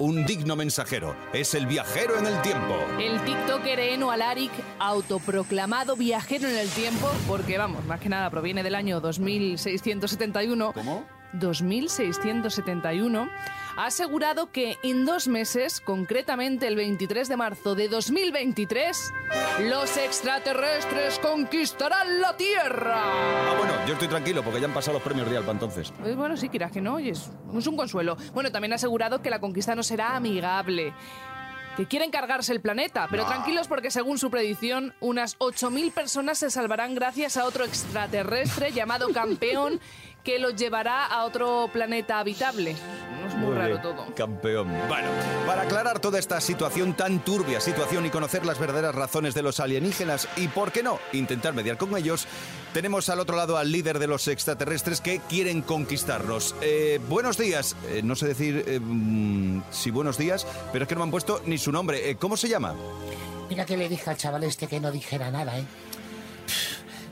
un 0.00 0.24
digno 0.24 0.56
mensajero. 0.56 1.14
Es 1.32 1.54
el 1.54 1.66
viajero 1.66 2.18
en 2.18 2.26
el 2.26 2.40
tiempo. 2.42 2.74
El 2.98 3.22
TikToker 3.24 3.78
Eno 3.78 4.10
Alaric, 4.10 4.52
autoproclamado 4.78 5.94
viajero 5.94 6.48
en 6.48 6.56
el 6.56 6.68
tiempo, 6.70 7.10
porque 7.28 7.58
vamos, 7.58 7.84
más 7.84 8.00
que 8.00 8.08
nada 8.08 8.30
proviene 8.30 8.62
del 8.62 8.74
año 8.74 9.00
2671. 9.00 10.72
¿Cómo? 10.72 11.06
2671, 11.34 13.28
ha 13.76 13.86
asegurado 13.86 14.50
que 14.50 14.78
en 14.82 15.04
dos 15.04 15.28
meses, 15.28 15.80
concretamente 15.80 16.66
el 16.66 16.76
23 16.76 17.28
de 17.28 17.36
marzo 17.36 17.74
de 17.74 17.88
2023, 17.88 19.12
los 19.68 19.96
extraterrestres 19.96 21.18
conquistarán 21.18 22.20
la 22.20 22.36
Tierra. 22.36 23.02
Ah, 23.04 23.54
bueno, 23.58 23.72
yo 23.86 23.94
estoy 23.94 24.08
tranquilo 24.08 24.42
porque 24.42 24.60
ya 24.60 24.66
han 24.66 24.74
pasado 24.74 24.94
los 24.94 25.02
premios 25.02 25.28
Dial 25.28 25.42
para 25.42 25.52
entonces. 25.52 25.92
Pues 26.00 26.16
bueno, 26.16 26.36
sí, 26.36 26.48
quieras 26.48 26.72
que 26.72 26.80
no, 26.80 26.94
oye, 26.94 27.10
es, 27.10 27.30
es 27.56 27.66
un 27.66 27.76
consuelo. 27.76 28.16
Bueno, 28.32 28.50
también 28.50 28.72
ha 28.72 28.76
asegurado 28.76 29.22
que 29.22 29.30
la 29.30 29.40
conquista 29.40 29.74
no 29.74 29.82
será 29.82 30.16
amigable. 30.16 30.92
Que 31.76 31.86
quieren 31.86 32.10
cargarse 32.10 32.52
el 32.52 32.60
planeta, 32.60 33.06
pero 33.10 33.24
tranquilos 33.26 33.68
porque 33.68 33.90
según 33.90 34.18
su 34.18 34.30
predicción, 34.30 34.94
unas 35.00 35.38
8.000 35.38 35.92
personas 35.92 36.38
se 36.38 36.50
salvarán 36.50 36.94
gracias 36.94 37.36
a 37.36 37.44
otro 37.44 37.64
extraterrestre 37.64 38.72
llamado 38.72 39.10
Campeón 39.12 39.80
que 40.24 40.38
los 40.38 40.56
llevará 40.56 41.06
a 41.06 41.24
otro 41.24 41.70
planeta 41.72 42.18
habitable. 42.18 42.76
Muy, 43.40 43.56
raro 43.56 43.68
bien, 43.68 43.82
todo. 43.82 44.14
Campeón. 44.14 44.68
Bueno, 44.88 45.08
para 45.46 45.62
aclarar 45.62 45.98
toda 45.98 46.18
esta 46.18 46.40
situación 46.40 46.94
tan 46.94 47.24
turbia 47.24 47.60
situación 47.60 48.06
y 48.06 48.10
conocer 48.10 48.44
las 48.44 48.58
verdaderas 48.58 48.94
razones 48.94 49.34
de 49.34 49.42
los 49.42 49.60
alienígenas 49.60 50.28
y, 50.36 50.48
¿por 50.48 50.72
qué 50.72 50.82
no?, 50.82 50.98
intentar 51.12 51.54
mediar 51.54 51.76
con 51.76 51.96
ellos, 51.96 52.26
tenemos 52.72 53.08
al 53.08 53.20
otro 53.20 53.36
lado 53.36 53.56
al 53.56 53.72
líder 53.72 53.98
de 53.98 54.06
los 54.06 54.28
extraterrestres 54.28 55.00
que 55.00 55.20
quieren 55.28 55.62
conquistarnos. 55.62 56.54
Eh, 56.60 57.00
buenos 57.08 57.38
días. 57.38 57.76
Eh, 57.88 58.02
no 58.02 58.14
sé 58.14 58.28
decir 58.28 58.64
eh, 58.66 58.80
mm, 58.80 59.62
si 59.70 59.90
buenos 59.90 60.18
días, 60.18 60.46
pero 60.72 60.84
es 60.84 60.88
que 60.88 60.94
no 60.94 61.00
me 61.00 61.04
han 61.04 61.10
puesto 61.10 61.42
ni 61.46 61.58
su 61.58 61.72
nombre. 61.72 62.10
Eh, 62.10 62.16
¿Cómo 62.16 62.36
se 62.36 62.48
llama? 62.48 62.74
Mira 63.48 63.66
que 63.66 63.76
le 63.76 63.88
dije 63.88 64.10
al 64.10 64.16
chaval 64.16 64.44
este 64.44 64.66
que 64.66 64.80
no 64.80 64.92
dijera 64.92 65.30
nada, 65.30 65.58
¿eh? 65.58 65.64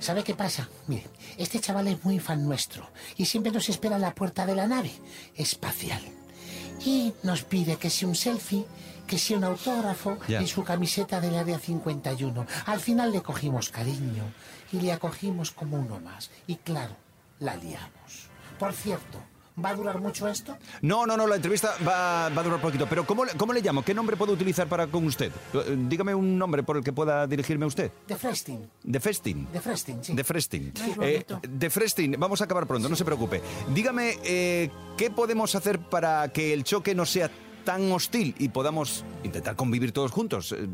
¿Sabe 0.00 0.22
qué 0.22 0.34
pasa? 0.34 0.68
Mire, 0.86 1.04
este 1.36 1.58
chaval 1.58 1.88
es 1.88 2.04
muy 2.04 2.18
fan 2.20 2.44
nuestro 2.44 2.88
y 3.16 3.26
siempre 3.26 3.52
nos 3.52 3.68
espera 3.68 3.96
en 3.96 4.02
la 4.02 4.14
puerta 4.14 4.46
de 4.46 4.54
la 4.54 4.66
nave 4.66 4.92
espacial. 5.36 6.00
Y 6.84 7.12
nos 7.22 7.42
pide 7.42 7.76
que 7.76 7.90
si 7.90 8.04
un 8.04 8.14
selfie, 8.14 8.66
que 9.06 9.18
si 9.18 9.34
un 9.34 9.44
autógrafo 9.44 10.18
y 10.28 10.46
su 10.46 10.62
camiseta 10.62 11.20
del 11.20 11.34
área 11.34 11.58
51. 11.58 12.46
Al 12.66 12.80
final 12.80 13.10
le 13.10 13.22
cogimos 13.22 13.70
cariño 13.70 14.24
y 14.72 14.80
le 14.80 14.92
acogimos 14.92 15.50
como 15.50 15.78
uno 15.78 15.98
más. 16.00 16.30
Y 16.46 16.56
claro, 16.56 16.94
la 17.40 17.56
liamos. 17.56 18.28
Por 18.58 18.72
cierto, 18.74 19.18
¿va 19.64 19.70
a 19.70 19.74
durar 19.74 20.00
mucho 20.00 20.28
esto? 20.28 20.56
No, 20.82 21.06
no, 21.06 21.16
no, 21.16 21.26
la 21.26 21.36
entrevista 21.36 21.74
va, 21.86 22.28
va 22.28 22.40
a 22.40 22.44
durar 22.44 22.60
poquito. 22.60 22.86
Pero 22.88 23.06
¿cómo, 23.06 23.24
le- 23.24 23.32
¿cómo 23.32 23.52
le 23.52 23.60
llamo? 23.60 23.82
¿Qué 23.82 23.94
nombre 23.94 24.16
puedo 24.16 24.32
utilizar 24.32 24.68
para 24.68 24.86
con 24.86 25.04
usted? 25.06 25.32
Eh, 25.54 25.76
Dígame 25.88 26.14
un 26.14 26.38
nombre 26.38 26.62
por 26.62 26.76
el 26.76 26.84
que 26.84 26.92
pueda 26.92 27.26
dirigirme 27.26 27.64
a 27.64 27.68
usted. 27.68 27.90
De 28.06 28.16
Frestin. 28.16 28.68
De 28.82 29.00
Festin. 29.00 29.46
De 29.52 29.60
Frestin, 29.60 30.04
sí. 30.04 30.14
De 30.14 30.24
Frestin. 30.24 30.72
Eh, 31.02 31.24
de 31.48 31.70
Frestin, 31.70 32.16
vamos 32.18 32.40
a 32.40 32.44
acabar 32.44 32.66
pronto, 32.66 32.88
no 32.88 32.96
se 32.96 33.04
preocupe. 33.04 33.40
Dígame, 33.74 34.18
eh, 34.24 34.70
¿qué 34.96 35.10
podemos 35.10 35.54
hacer 35.54 35.78
para 35.78 36.28
que 36.28 36.52
el 36.52 36.64
choque 36.64 36.94
no 36.94 37.04
sea 37.06 37.30
tan 37.64 37.90
hostil 37.92 38.34
y 38.38 38.48
podamos 38.48 39.04
intentar 39.24 39.56
convivir 39.56 39.92
todos 39.92 40.10
juntos? 40.12 40.52
Eh, 40.52 40.66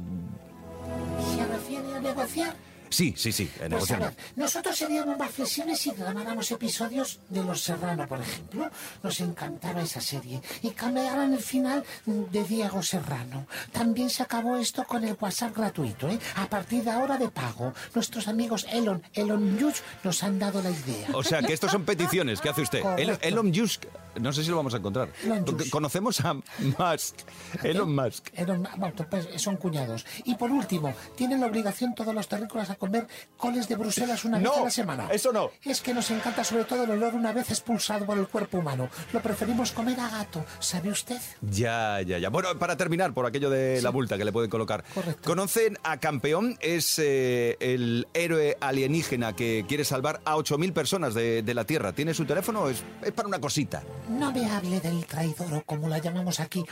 ¿Se 1.37 1.47
refiere 1.47 1.95
a 1.97 2.01
negociar? 2.01 2.55
Sí, 2.95 3.15
sí, 3.17 3.33
sí, 3.33 3.51
eh, 3.61 3.69
Pues 3.71 3.93
nosotros 4.37 4.77
seríamos 4.77 5.19
más 5.19 5.31
flexibles 5.31 5.79
si 5.79 5.91
grabáramos 5.91 6.51
episodios 6.51 7.21
de 7.29 7.43
Los 7.45 7.61
Serrano, 7.63 8.07
por 8.07 8.21
ejemplo. 8.21 8.71
Nos 9.03 9.21
encantaba 9.21 9.83
esa 9.83 10.01
serie. 10.01 10.41
Y 10.63 10.71
cambiaran 10.71 11.33
el 11.33 11.41
final 11.41 11.85
de 12.07 12.45
Diego 12.45 12.83
Serrano. 12.83 13.47
También 13.73 14.11
se 14.11 14.23
acabó 14.23 14.57
esto 14.57 14.85
con 14.85 15.05
el 15.05 15.17
WhatsApp 15.21 15.57
gratuito, 15.57 16.09
¿eh? 16.09 16.19
A 16.37 16.47
partir 16.47 16.85
de 16.85 16.91
ahora 16.91 17.19
de 17.19 17.29
pago. 17.29 17.73
Nuestros 17.95 18.29
amigos 18.29 18.67
Elon, 18.71 19.03
Elon 19.13 19.55
Musk 19.63 19.83
nos 20.03 20.23
han 20.23 20.39
dado 20.39 20.63
la 20.63 20.71
idea. 20.71 21.09
O 21.15 21.23
sea, 21.23 21.43
que 21.43 21.53
estos 21.53 21.71
son 21.71 21.85
peticiones 21.85 22.41
que 22.41 22.49
hace 22.49 22.63
usted. 22.63 22.81
Correcto. 22.83 23.19
Elon 23.27 23.47
Musk, 23.51 23.85
no 24.21 24.33
sé 24.33 24.45
si 24.45 24.51
lo 24.51 24.57
vamos 24.57 24.75
a 24.75 24.77
encontrar. 24.79 25.09
Elon 25.25 25.45
Musk. 25.45 25.71
Conocemos 25.71 26.21
a 26.21 26.35
Musk. 26.35 27.17
Elon 27.63 27.95
Musk. 27.95 28.29
Elon- 28.35 28.69
bueno, 28.77 28.95
pues 29.11 29.29
son 29.43 29.57
cuñados. 29.57 30.05
Y 30.25 30.35
por 30.37 30.51
último, 30.51 30.95
tienen 31.17 31.41
la 31.41 31.47
obligación 31.47 31.95
todos 31.95 32.15
los 32.15 32.29
terrícolas 32.29 32.71
a 32.71 32.75
comer 32.87 33.07
coles 33.37 33.69
de 33.69 33.77
Bruselas 33.77 34.25
una 34.25 34.39
vez 34.39 34.47
No, 34.47 34.57
a 34.57 34.65
la 34.65 34.71
semana. 34.71 35.09
eso 35.11 35.33
no. 35.33 35.51
Es 35.65 35.81
que 35.81 35.93
nos 35.95 36.11
encanta 36.11 36.45
sobre 36.45 36.65
todo 36.65 36.85
el 36.85 36.91
olor 36.91 37.15
una 37.15 37.33
vez 37.33 37.51
expulsado 37.51 38.07
por 38.07 38.19
el 38.19 38.27
cuerpo 38.29 38.59
humano. 38.59 38.89
Lo 39.13 39.21
preferimos 39.21 39.73
comer 39.73 39.99
a 40.01 40.09
gato, 40.09 40.45
¿sabe 40.59 40.91
usted? 40.91 41.19
Ya, 41.43 42.01
ya, 42.03 42.19
ya. 42.19 42.29
Bueno, 42.31 42.59
para 42.59 42.77
terminar, 42.77 43.13
por 43.15 43.27
aquello 43.27 43.51
de 43.51 43.81
la 43.83 43.91
multa 43.91 44.17
que 44.19 44.25
le 44.25 44.33
pueden 44.33 44.51
colocar. 44.51 44.85
¿Conocen 45.25 45.79
a 45.83 45.99
Campeón? 45.99 46.57
Es 46.61 46.99
eh, 46.99 47.57
el 47.61 48.07
héroe 48.15 48.57
alienígena 48.61 49.35
que 49.35 49.65
quiere 49.69 49.85
salvar 49.85 50.21
a 50.25 50.37
8.000 50.37 50.73
personas 50.73 51.15
de, 51.15 51.43
de 51.43 51.55
la 51.55 51.65
Tierra. 51.65 51.93
¿Tiene 51.93 52.15
su 52.15 52.25
teléfono? 52.25 52.69
Es, 52.69 52.83
es 53.03 53.13
para 53.13 53.29
una 53.29 53.41
cosita. 53.41 53.83
No 54.09 54.33
me 54.33 54.51
hable 54.51 54.81
del 54.81 55.05
traidor 55.07 55.53
o 55.55 55.63
como 55.63 55.89
la 55.89 55.99
llamamos 55.99 56.41
aquí, 56.41 56.65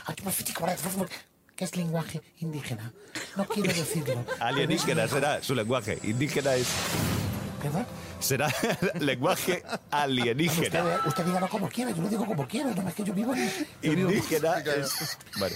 que 1.63 1.69
es 1.69 1.75
lenguaje 1.77 2.21
indígena. 2.39 2.91
No 3.37 3.45
quiero 3.45 3.73
decirlo. 3.73 4.25
Alienígena 4.39 5.07
será 5.07 5.41
su 5.41 5.55
lenguaje. 5.55 5.97
Indígena 6.03 6.55
es... 6.55 6.67
¿Perdón? 7.61 7.85
Será 8.19 8.49
lenguaje 8.99 9.63
alienígena. 9.89 10.83
Usted, 10.83 11.07
usted 11.07 11.25
dígalo 11.25 11.47
como 11.47 11.69
quiera, 11.69 11.91
yo 11.91 12.01
lo 12.01 12.09
digo 12.09 12.25
como 12.25 12.45
quiero, 12.47 12.71
no 12.75 12.89
es 12.89 12.93
que 12.95 13.03
yo 13.03 13.13
vivo 13.13 13.33
en... 13.33 13.49
Indígena 13.81 14.57
es... 14.59 15.17
Bueno. 15.39 15.55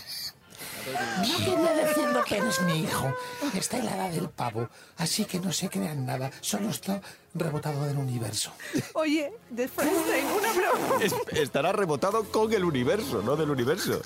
No 1.18 1.38
quería 1.40 1.86
decirlo, 1.86 2.24
pero 2.30 2.48
es 2.48 2.62
mi 2.62 2.80
hijo. 2.84 3.14
Está 3.54 3.78
en 3.80 3.86
la 3.88 3.96
edad 3.98 4.10
del 4.12 4.30
pavo, 4.30 4.70
así 4.96 5.26
que 5.26 5.38
no 5.42 5.52
se 5.52 5.68
crean 5.68 6.06
nada. 6.06 6.32
Solo 6.40 6.70
está 6.70 7.02
rebotado 7.34 7.86
del 7.86 7.98
universo. 7.98 8.54
Oye, 8.94 9.34
después 9.50 9.86
tengo 9.86 10.38
una 10.38 10.54
broma. 10.54 11.04
Es- 11.04 11.14
estará 11.38 11.74
rebotado 11.74 12.24
con 12.32 12.54
el 12.54 12.64
universo, 12.64 13.22
no 13.22 13.36
del 13.36 13.50
universo. 13.50 14.02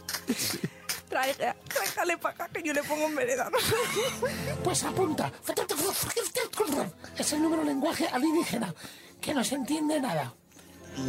Traiga, 1.12 1.54
tráigale 1.68 2.18
para 2.18 2.36
acá 2.36 2.50
que 2.54 2.64
yo 2.64 2.72
le 2.72 2.82
pongo 2.84 3.06
en 3.08 3.16
vereda. 3.16 3.52
Pues 4.64 4.82
apunta. 4.84 5.30
Es 7.18 7.34
el 7.34 7.42
número 7.42 7.64
lenguaje 7.66 8.08
alienígena, 8.08 8.74
que 9.20 9.34
no 9.34 9.44
se 9.44 9.56
entiende 9.56 10.00
nada. 10.00 10.34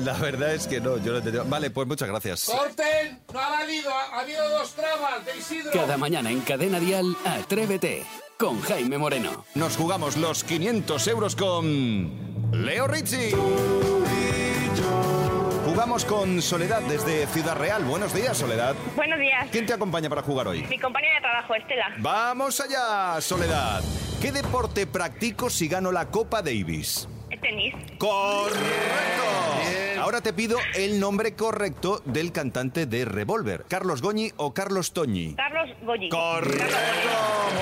La 0.04 0.14
verdad 0.14 0.54
es 0.54 0.66
que 0.66 0.80
no, 0.80 0.96
yo 0.98 1.12
no 1.12 1.18
entendido. 1.18 1.44
Vale, 1.44 1.70
pues 1.70 1.86
muchas 1.86 2.08
gracias. 2.08 2.44
¡Corten! 2.44 3.20
¡No 3.32 3.38
ha 3.38 3.50
valido! 3.50 3.90
¡Ha 3.94 4.20
habido 4.20 4.48
dos 4.48 4.74
trabas 4.74 5.24
de 5.24 5.36
Isidro! 5.36 5.70
Cada 5.72 5.96
mañana 5.96 6.30
en 6.32 6.40
Cadena 6.40 6.80
Dial, 6.80 7.16
Atrévete 7.24 8.04
con 8.38 8.60
Jaime 8.62 8.98
Moreno. 8.98 9.44
Nos 9.54 9.76
jugamos 9.76 10.16
los 10.16 10.42
500 10.42 11.06
euros 11.06 11.36
con 11.36 12.50
Leo 12.52 12.88
Rizzi. 12.88 13.30
Jugamos 15.82 16.04
con 16.04 16.40
Soledad 16.40 16.80
desde 16.82 17.26
Ciudad 17.26 17.56
Real. 17.56 17.82
Buenos 17.82 18.14
días, 18.14 18.38
Soledad. 18.38 18.76
Buenos 18.94 19.18
días. 19.18 19.48
¿Quién 19.50 19.66
te 19.66 19.72
acompaña 19.72 20.08
para 20.08 20.22
jugar 20.22 20.46
hoy? 20.46 20.62
Mi 20.70 20.78
compañera 20.78 21.16
de 21.16 21.20
trabajo, 21.22 21.56
Estela. 21.56 21.92
Vamos 21.98 22.60
allá, 22.60 23.20
Soledad. 23.20 23.82
¿Qué 24.20 24.30
deporte 24.30 24.86
practico 24.86 25.50
si 25.50 25.66
gano 25.66 25.90
la 25.90 26.06
Copa 26.06 26.40
Davis? 26.40 27.08
Tenis. 27.42 27.74
¡Correcto! 27.98 28.62
Ahora 30.00 30.20
te 30.20 30.33
pido 30.33 30.59
el 30.74 30.98
nombre 30.98 31.35
correcto 31.35 32.02
del 32.05 32.33
cantante 32.33 32.87
de 32.87 33.05
Revolver. 33.05 33.64
¿Carlos 33.68 34.02
Goñi 34.02 34.33
o 34.37 34.52
Carlos 34.52 34.92
Toñi? 34.92 35.35
Carlos 35.35 35.70
Goyi. 35.83 36.09
¡Correcto! 36.09 36.64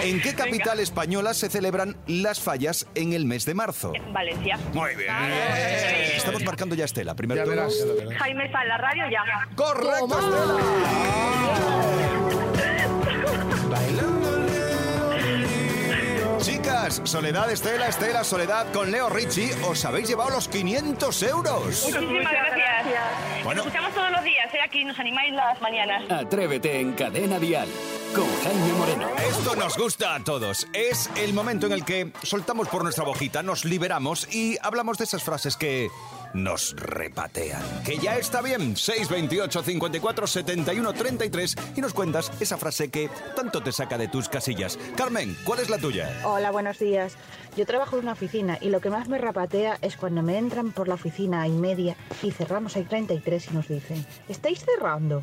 ¿En 0.03 0.23
qué 0.23 0.35
capital 0.35 0.81
española 0.81 1.35
se 1.35 1.51
celebran 1.51 1.97
las 2.07 2.41
fallas 2.41 2.87
en 2.95 3.13
el 3.13 3.27
mes 3.27 3.45
de 3.45 3.55
marzo? 3.55 3.93
Valencia. 4.13 4.59
Muy 4.73 4.95
bien. 4.95 5.11
Estamos 6.17 6.43
marcando 6.45 6.75
ya 6.75 6.87
Estela. 6.87 7.15
Primero 7.15 7.45
Ya 7.45 7.51
verás. 7.51 7.75
Jaime 8.19 8.47
está 8.47 8.63
en 8.63 8.69
la 8.69 8.79
radio 8.79 9.05
ya. 9.11 9.49
¡Correcto, 9.55 10.09
Chicas, 16.43 17.03
Soledad, 17.05 17.51
Estela, 17.51 17.89
Estela, 17.89 18.25
Soledad 18.25 18.73
con 18.73 18.91
Leo 18.91 19.11
Richie, 19.11 19.53
os 19.63 19.85
habéis 19.85 20.09
llevado 20.09 20.31
los 20.31 20.49
500 20.49 21.23
euros. 21.25 21.85
Muchísimas 21.85 22.33
gracias. 22.33 23.45
Bueno. 23.45 23.59
Nos 23.59 23.67
escuchamos 23.67 23.95
todos 23.95 24.11
los 24.11 24.25
días, 24.25 24.55
¿eh? 24.55 24.59
Aquí 24.65 24.85
nos 24.85 24.99
animáis 24.99 25.35
las 25.35 25.61
mañanas. 25.61 26.11
Atrévete 26.11 26.81
en 26.81 26.93
Cadena 26.93 27.39
Dial 27.39 27.69
con 28.15 28.27
Jaime 28.43 28.73
Moreno. 28.73 29.09
Esto 29.29 29.55
nos 29.55 29.77
gusta 29.77 30.15
a 30.15 30.25
todos. 30.25 30.67
Es 30.73 31.11
el 31.17 31.35
momento 31.35 31.67
en 31.67 31.73
el 31.73 31.85
que 31.85 32.11
soltamos 32.23 32.69
por 32.69 32.83
nuestra 32.83 33.05
bojita, 33.05 33.43
nos 33.43 33.65
liberamos 33.65 34.33
y 34.35 34.57
hablamos 34.63 34.99
de 34.99 35.05
esas 35.05 35.23
frases 35.23 35.57
que 35.57 35.91
nos 36.35 36.75
repatean. 36.77 37.63
Que 37.85 37.99
ya 37.99 38.17
está 38.17 38.43
bien. 38.43 38.77
628 38.77 39.63
54 39.63 40.27
71 40.27 40.93
33 40.93 41.57
y 41.77 41.81
nos 41.81 41.95
cuentas 41.95 42.31
esa 42.41 42.57
frase 42.57 42.91
que 42.91 43.11
tanto 43.37 43.63
te 43.63 43.73
saca 43.73 43.99
de 43.99 44.09
tus 44.09 44.29
casillas. 44.29 44.79
Carmen, 44.97 45.37
¿cuál 45.45 45.61
es 45.61 45.71
la 45.71 45.79
tuya? 45.79 46.21
Hola, 46.25 46.51
buenos 46.51 46.79
días. 46.79 47.17
Yo 47.57 47.67
trabajo 47.67 47.97
en 47.97 48.03
una 48.05 48.13
oficina 48.13 48.59
y 48.61 48.71
lo 48.71 48.81
que 48.81 48.91
más 48.91 49.09
me 49.09 49.19
rapatea 49.19 49.79
es 49.83 49.97
cuando 49.97 50.23
me 50.23 50.39
entran 50.39 50.73
por 50.73 50.89
la 50.89 50.95
oficina 50.95 51.47
y 51.47 51.51
media 51.53 51.97
y 52.23 52.31
cerramos 52.31 52.77
ahí 52.77 52.85
33 52.85 53.49
y 53.51 53.55
nos 53.55 53.69
dicen, 53.69 54.07
¿estáis 54.29 54.65
cerrando? 54.65 55.23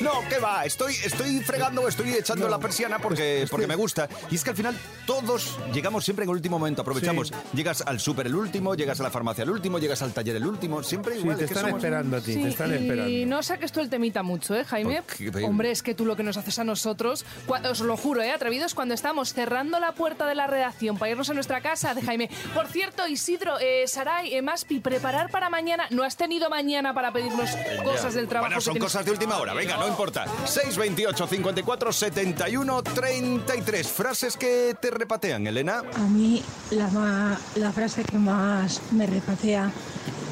No, 0.00 0.12
¿qué 0.28 0.38
va? 0.38 0.64
Estoy, 0.64 0.94
estoy 1.04 1.40
fregando, 1.40 1.88
estoy 1.88 2.12
echando 2.14 2.48
la 2.48 2.58
persiana 2.60 3.00
porque, 3.00 3.46
porque 3.50 3.66
me 3.66 3.74
gusta. 3.74 4.08
Y 4.30 4.36
es 4.36 4.44
que 4.44 4.50
al 4.50 4.56
final 4.56 4.76
todos 5.06 5.58
llegamos 5.72 6.04
siempre 6.04 6.22
en 6.22 6.30
el 6.30 6.36
último 6.36 6.56
momento, 6.58 6.82
aprovechamos. 6.82 7.32
Llegas 7.52 7.82
al 7.82 7.98
súper 7.98 8.28
el 8.28 8.36
último, 8.36 8.76
llegas 8.76 9.00
a 9.00 9.02
la 9.02 9.10
farmacia 9.10 9.42
el 9.42 9.50
último, 9.50 9.80
llegas 9.80 10.00
al 10.02 10.12
taller 10.12 10.36
el 10.36 10.46
último, 10.46 10.84
siempre 10.84 11.14
Sí, 11.14 11.20
igual. 11.22 11.36
te 11.36 11.44
es 11.44 11.48
que 11.50 11.54
están 11.54 11.70
somos- 11.70 11.78
esperando 11.82 12.16
a 12.16 12.20
ti, 12.20 12.34
Sí, 12.34 12.42
te 12.42 12.48
están 12.48 12.72
esperando. 12.74 13.10
y 13.10 13.26
no 13.26 13.42
saques 13.42 13.72
tú 13.72 13.80
el 13.80 13.90
temita 13.90 14.22
mucho, 14.22 14.54
¿eh, 14.54 14.64
Jaime? 14.64 15.02
¿Por 15.02 15.16
qué? 15.16 15.44
Hombre, 15.44 15.72
es 15.72 15.82
que 15.82 15.94
tú 15.94 16.06
lo 16.06 16.14
que 16.14 16.22
nos 16.22 16.36
haces 16.36 16.60
a 16.60 16.64
nosotros, 16.64 17.24
os 17.48 17.80
lo 17.80 17.96
juro, 17.96 18.22
¿eh, 18.22 18.30
atrevidos? 18.30 18.74
Cuando 18.74 18.94
estamos 18.94 19.34
cerrando 19.34 19.80
la 19.80 19.92
puerta 19.92 20.26
de 20.28 20.36
la 20.36 20.46
redacción 20.46 20.96
para 20.96 21.07
irnos 21.10 21.28
a 21.30 21.34
nuestra 21.34 21.60
casa, 21.60 21.94
de 21.94 22.02
Jaime. 22.02 22.30
Por 22.54 22.66
cierto, 22.68 23.06
Isidro, 23.06 23.58
eh, 23.60 23.84
Saray, 23.86 24.34
eh, 24.34 24.42
Maspi, 24.42 24.80
preparar 24.80 25.30
para 25.30 25.48
mañana. 25.50 25.86
¿No 25.90 26.02
has 26.04 26.16
tenido 26.16 26.48
mañana 26.50 26.92
para 26.94 27.12
pedirnos 27.12 27.50
cosas 27.84 28.14
del 28.14 28.28
trabajo? 28.28 28.48
Bueno, 28.50 28.60
son 28.60 28.78
cosas 28.78 29.04
de 29.04 29.10
última 29.10 29.38
hora, 29.38 29.54
venga, 29.54 29.76
no 29.76 29.88
importa. 29.88 30.26
628 30.44 31.26
54 31.26 31.92
71 31.92 32.82
33. 32.82 33.88
Frases 33.88 34.36
que 34.36 34.76
te 34.80 34.90
repatean, 34.90 35.46
Elena. 35.46 35.82
A 35.94 36.00
mí 36.00 36.42
la, 36.70 36.88
ma- 36.88 37.38
la 37.56 37.72
frase 37.72 38.04
que 38.04 38.18
más 38.18 38.80
me 38.92 39.06
repatea 39.06 39.70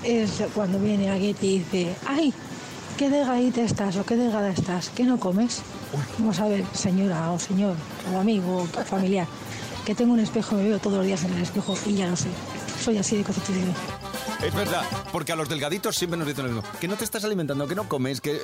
es 0.04 0.42
cuando 0.54 0.78
viene 0.78 1.10
alguien 1.10 1.30
y 1.30 1.34
te 1.34 1.46
dice, 1.46 1.96
¡ay! 2.06 2.32
¿Qué 2.96 3.10
delgadita 3.10 3.60
estás 3.60 3.96
o 3.96 4.06
qué 4.06 4.16
delgada 4.16 4.48
estás? 4.50 4.88
¿Qué 4.90 5.04
no 5.04 5.18
comes? 5.20 5.60
Vamos 6.18 6.40
a 6.40 6.46
ver, 6.48 6.64
señora 6.72 7.30
o 7.30 7.38
señor 7.38 7.76
o 8.14 8.18
amigo 8.18 8.62
o 8.62 8.84
familiar, 8.84 9.26
que 9.87 9.94
tengo 9.94 10.14
un 10.14 10.18
espejo, 10.18 10.57
me 10.57 10.64
veo 10.64 10.81
todos 10.81 10.96
los 10.96 11.07
días 11.07 11.22
en 11.22 11.33
el 11.33 11.42
espejo 11.42 11.75
y 11.87 11.94
ya 11.94 12.09
lo 12.09 12.16
sé. 12.16 12.29
Soy 12.83 12.99
así 12.99 13.16
de 13.16 13.22
constituido. 13.22 13.72
Es 14.42 14.55
verdad, 14.55 14.83
porque 15.12 15.33
a 15.33 15.37
los 15.37 15.49
delgaditos 15.49 15.96
siempre 15.96 16.18
nos 16.18 16.29
dicen 16.29 16.46
lo 16.46 16.53
mismo. 16.53 16.70
Que 16.81 16.87
no 16.88 16.96
te 16.96 17.05
estás 17.05 17.25
alimentando, 17.25 17.66
que 17.66 17.75
no 17.75 17.88
comes, 17.88 18.20
que... 18.20 18.40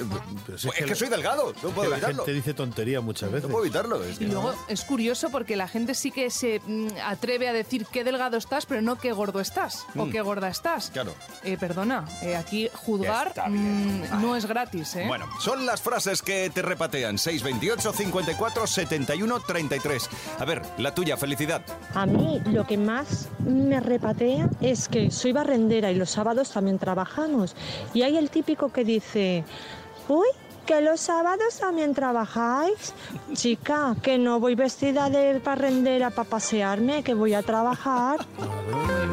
si 0.57 0.69
es, 0.69 0.75
que, 0.85 0.95
soy 0.95 1.09
delgado, 1.09 1.53
no 1.63 1.69
puedo 1.71 1.83
que 1.83 1.89
la 1.91 1.97
evitarlo. 1.97 2.25
gente 2.25 2.33
dice 2.33 2.55
tontería 2.55 3.01
muchas 3.01 3.31
veces. 3.31 3.45
No 3.49 3.53
puedo 3.53 3.65
evitarlo. 3.65 4.03
es 4.03 4.19
que- 4.19 4.25
Y 4.25 4.29
luego 4.29 4.55
es 4.69 4.85
curioso 4.85 5.31
porque 5.31 5.55
la 5.55 5.69
gente 5.69 5.95
sí 5.95 6.11
que 6.11 6.31
se 6.31 6.61
mm, 6.67 6.89
atreve 7.05 7.49
a 7.49 7.53
decir 7.53 7.87
qué 7.87 8.05
delgado 8.05 8.37
estás, 8.37 8.67
pero 8.67 8.81
no 8.83 8.97
qué 8.97 9.13
gordo 9.13 9.41
estás 9.41 9.85
o 9.97 10.07
Mm. 10.07 10.11
qué 10.11 10.21
gorda 10.23 10.49
estás. 10.49 10.91
Claro. 10.93 11.15
Eh, 11.45 11.57
perdona, 11.59 12.07
eh, 12.23 12.37
aquí 12.37 12.69
juzgar 12.75 13.33
mm, 13.49 14.21
no 14.23 14.35
es 14.35 14.47
gratis, 14.47 14.97
¿eh? 14.97 15.05
Bueno, 15.07 15.27
son 15.41 15.67
las 15.67 15.83
frases 15.83 16.23
que 16.23 16.51
te 16.53 16.63
repatean. 16.63 17.19
628 17.19 17.93
54 17.93 18.67
71 18.67 19.41
33. 19.41 20.09
A 20.39 20.45
ver, 20.45 20.63
la 20.79 20.95
tuya, 20.95 21.17
felicidad. 21.17 21.63
A 21.95 22.07
mí 22.07 22.41
lo 22.47 22.67
que 22.67 22.79
más 22.79 23.29
me 23.41 23.79
repatea 23.81 24.49
es 24.61 24.89
que 24.89 25.11
soy 25.11 25.33
barrendera 25.33 25.82
y 25.91 25.95
los 25.95 26.11
sábados 26.11 26.51
también 26.51 26.79
trabajamos. 26.79 27.55
Y 27.95 28.03
hay 28.03 28.17
el 28.17 28.31
típico 28.31 28.73
que 28.73 28.85
dice, 28.85 29.45
uy, 30.09 30.29
que 30.73 30.81
los 30.81 31.01
sábados 31.01 31.59
también 31.61 31.93
trabajáis. 31.95 32.95
Chica, 33.35 33.95
que 34.03 34.17
no 34.17 34.41
voy 34.41 34.55
vestida 34.55 35.11
de 35.11 35.39
barrendera 35.39 36.09
para 36.11 36.29
pasearme, 36.29 37.03
que 37.03 37.13
voy 37.15 37.35
a 37.35 37.43
trabajar. 37.43 38.25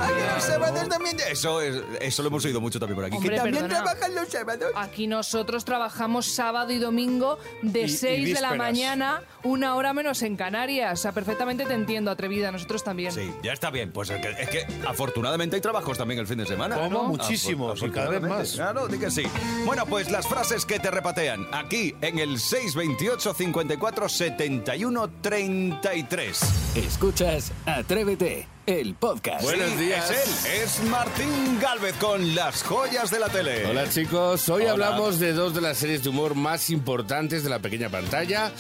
Ay, 0.02 0.14
los 0.36 0.44
sábados 0.44 0.88
también. 0.88 1.18
Eso, 1.30 1.60
es- 1.62 1.82
eso 2.00 2.22
lo 2.24 2.30
hemos 2.30 2.46
oído 2.46 2.62
mucho 2.62 2.80
también 2.80 2.96
por 2.96 3.06
aquí. 3.06 3.18
Hombre, 3.18 3.32
que 3.32 3.36
también 3.36 3.64
perdona. 3.68 3.84
trabajan 3.84 4.16
los 4.16 4.30
sábados. 4.30 4.72
Aquí 4.76 5.08
nosotros 5.08 5.66
trabajamos 5.66 6.28
sábado 6.28 6.72
y 6.72 6.80
domingo 6.80 7.38
de 7.62 7.82
Y- 7.82 7.84
y 7.86 7.90
6 7.90 8.02
de 8.36 8.42
la 8.42 8.52
vísperas. 8.52 8.58
mañana, 8.58 9.22
una 9.44 9.76
hora 9.76 9.94
menos 9.94 10.22
en 10.22 10.38
Canarias. 10.38 10.98
O 11.00 11.02
sea, 11.02 11.12
perfectamente 11.12 11.66
te 11.66 11.74
entiendo, 11.74 12.10
atrevida, 12.12 12.52
nosotros 12.54 12.84
también. 12.86 13.12
Sí, 13.12 13.34
ya 13.44 13.52
está 13.52 13.70
bien. 13.70 13.92
Pues 13.92 14.10
es 14.12 14.22
que, 14.22 14.30
es 14.44 14.50
que 14.50 14.66
afortunadamente 14.88 15.58
hay 15.58 15.62
trabajos 15.62 15.98
también 15.98 16.20
el 16.22 16.28
fin 16.28 16.38
de 16.38 16.46
semana. 16.46 16.76
¿Cómo? 16.78 16.90
¿no? 16.90 17.04
Muchísimos, 17.04 17.82
y 17.84 17.90
cada 17.90 18.10
vez 18.10 18.22
más. 18.22 18.54
Claro, 18.54 18.88
di 18.88 18.98
que 18.98 19.12
sí. 19.12 19.24
Bueno, 19.66 19.86
pues 19.86 20.10
las 20.10 20.26
frases 20.28 20.66
que 20.66 20.80
te 20.80 20.90
repatean 20.90 21.46
aquí 21.52 21.96
en 22.02 22.20
el 22.20 22.40
628 22.40 23.34
54 23.34 24.10
71 24.10 25.10
33. 25.22 26.40
Escuchas 26.76 27.52
Atrévete, 27.66 28.48
el 28.66 28.96
podcast. 28.96 29.44
Buenos 29.44 29.78
días. 29.78 30.10
Es 30.10 30.46
él, 30.46 30.62
es 30.64 30.84
Martín 30.90 31.60
Galvez 31.62 31.96
con 31.96 32.36
las 32.36 32.64
joyas 32.64 33.12
de 33.12 33.20
la 33.20 33.30
tele. 33.30 33.66
Hola 33.66 33.90
chicos, 33.90 34.48
hoy 34.50 34.64
Hola. 34.64 34.72
hablamos 34.72 35.20
de 35.20 35.34
dos 35.34 35.54
de 35.54 35.62
las 35.62 35.78
series 35.78 36.04
de 36.04 36.10
humor 36.10 36.36
más 36.36 36.70
importantes 36.70 37.44
de 37.44 37.50
la 37.50 37.60
pequeña 37.60 37.90
pantalla 37.90 38.52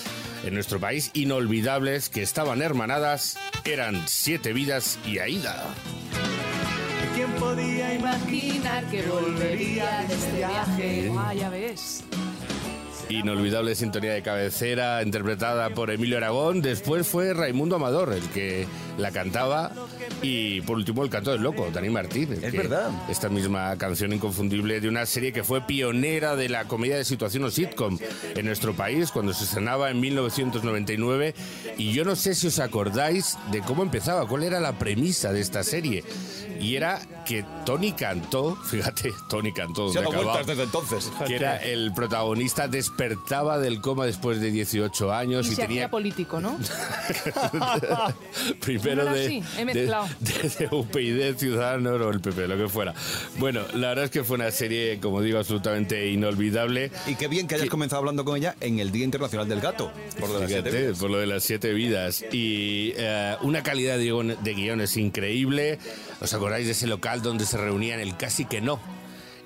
en 0.45 0.53
nuestro 0.53 0.79
país, 0.79 1.11
inolvidables, 1.13 2.09
que 2.09 2.21
estaban 2.21 2.61
hermanadas, 2.61 3.37
eran 3.65 4.03
Siete 4.07 4.53
Vidas 4.53 4.97
y 5.05 5.19
Aida. 5.19 5.65
¿Quién 7.13 7.31
podía 7.33 7.93
imaginar 7.93 8.85
que 8.85 9.01
volvería 9.03 10.05
de 10.07 10.13
este 10.13 10.37
viaje? 10.37 11.11
Ah, 11.17 11.33
ya 11.33 11.49
ves. 11.49 12.03
Inolvidable 13.09 13.73
sintonía 13.73 14.13
de 14.13 14.21
cabecera 14.21 15.01
interpretada 15.01 15.71
por 15.71 15.89
Emilio 15.89 16.17
Aragón. 16.17 16.61
Después 16.61 17.07
fue 17.07 17.33
Raimundo 17.33 17.75
Amador 17.75 18.13
el 18.13 18.21
que 18.29 18.67
la 18.99 19.11
cantaba. 19.11 19.71
Y 20.21 20.61
por 20.61 20.77
último 20.77 21.03
el 21.03 21.09
canto 21.09 21.31
del 21.31 21.41
loco, 21.41 21.69
Dani 21.73 21.89
Martín. 21.89 22.33
Es 22.33 22.39
que- 22.51 22.57
verdad. 22.57 22.89
Esta 23.09 23.29
misma 23.29 23.75
canción 23.77 24.13
inconfundible 24.13 24.79
de 24.81 24.87
una 24.87 25.05
serie 25.05 25.31
que 25.33 25.43
fue 25.43 25.61
pionera 25.61 26.35
de 26.35 26.49
la 26.49 26.65
comedia 26.65 26.97
de 26.97 27.05
situación 27.05 27.43
o 27.43 27.51
sitcom 27.51 27.97
en 28.35 28.45
nuestro 28.45 28.73
país 28.73 29.11
cuando 29.11 29.33
se 29.33 29.43
estrenaba 29.45 29.89
en 29.91 29.99
1999. 29.99 31.33
Y 31.77 31.93
yo 31.93 32.03
no 32.05 32.15
sé 32.15 32.35
si 32.35 32.47
os 32.47 32.59
acordáis 32.59 33.37
de 33.51 33.61
cómo 33.61 33.83
empezaba, 33.83 34.27
cuál 34.27 34.43
era 34.43 34.59
la 34.59 34.77
premisa 34.77 35.31
de 35.31 35.41
esta 35.41 35.63
serie. 35.63 36.03
Y 36.59 36.75
era 36.75 36.99
que 37.25 37.45
Tony 37.65 37.93
Cantó, 37.93 38.55
fíjate, 38.65 39.13
Tony 39.29 39.53
Cantó, 39.53 39.91
Se 39.93 39.99
acababa, 39.99 40.43
desde 40.43 40.63
entonces. 40.63 41.09
que 41.25 41.35
era 41.35 41.57
el 41.57 41.93
protagonista, 41.93 42.67
despertaba 42.67 43.59
del 43.59 43.79
coma 43.79 44.05
después 44.05 44.41
de 44.41 44.51
18 44.51 45.13
años 45.13 45.47
Y 45.47 45.51
y, 45.51 45.55
se 45.55 45.61
tenía 45.61 45.83
hacía 45.83 45.91
político, 45.91 46.41
¿no? 46.41 46.57
Primero 48.59 48.88
pero 48.95 49.13
de, 49.13 49.25
he 49.37 49.41
de- 49.57 49.65
mezclado. 49.65 50.07
de- 50.19 50.49
de 50.67 50.67
UPyD, 50.75 51.35
Ciudadanos 51.37 52.01
o 52.01 52.09
el 52.09 52.19
PP, 52.21 52.47
lo 52.47 52.57
que 52.57 52.67
fuera. 52.69 52.93
Bueno, 53.37 53.61
la 53.73 53.89
verdad 53.89 54.05
es 54.05 54.11
que 54.11 54.23
fue 54.23 54.35
una 54.35 54.51
serie, 54.51 54.99
como 54.99 55.21
digo, 55.21 55.37
absolutamente 55.39 56.09
inolvidable. 56.09 56.91
Y 57.07 57.15
qué 57.15 57.27
bien 57.27 57.47
que 57.47 57.55
hayas 57.55 57.69
comenzado 57.69 57.99
hablando 57.99 58.25
con 58.25 58.37
ella 58.37 58.55
en 58.61 58.79
el 58.79 58.91
Día 58.91 59.05
Internacional 59.05 59.47
del 59.47 59.61
Gato. 59.61 59.91
Por 60.19 60.29
lo 60.29 60.35
de 60.35 60.41
las 60.41 60.51
siete 60.51 60.71
vidas. 60.71 60.99
por 60.99 61.09
lo 61.09 61.17
de 61.17 61.27
las 61.27 61.43
siete 61.43 61.73
vidas. 61.73 62.25
Y 62.31 62.93
eh, 62.97 63.35
una 63.41 63.63
calidad 63.63 63.97
de 63.97 64.53
guiones 64.53 64.97
increíble. 64.97 65.79
¿Os 66.21 66.33
acordáis 66.33 66.65
de 66.65 66.73
ese 66.73 66.87
local 66.87 67.21
donde 67.21 67.45
se 67.45 67.57
reunían 67.57 67.99
el 67.99 68.17
casi 68.17 68.45
que 68.45 68.61
no? 68.61 68.79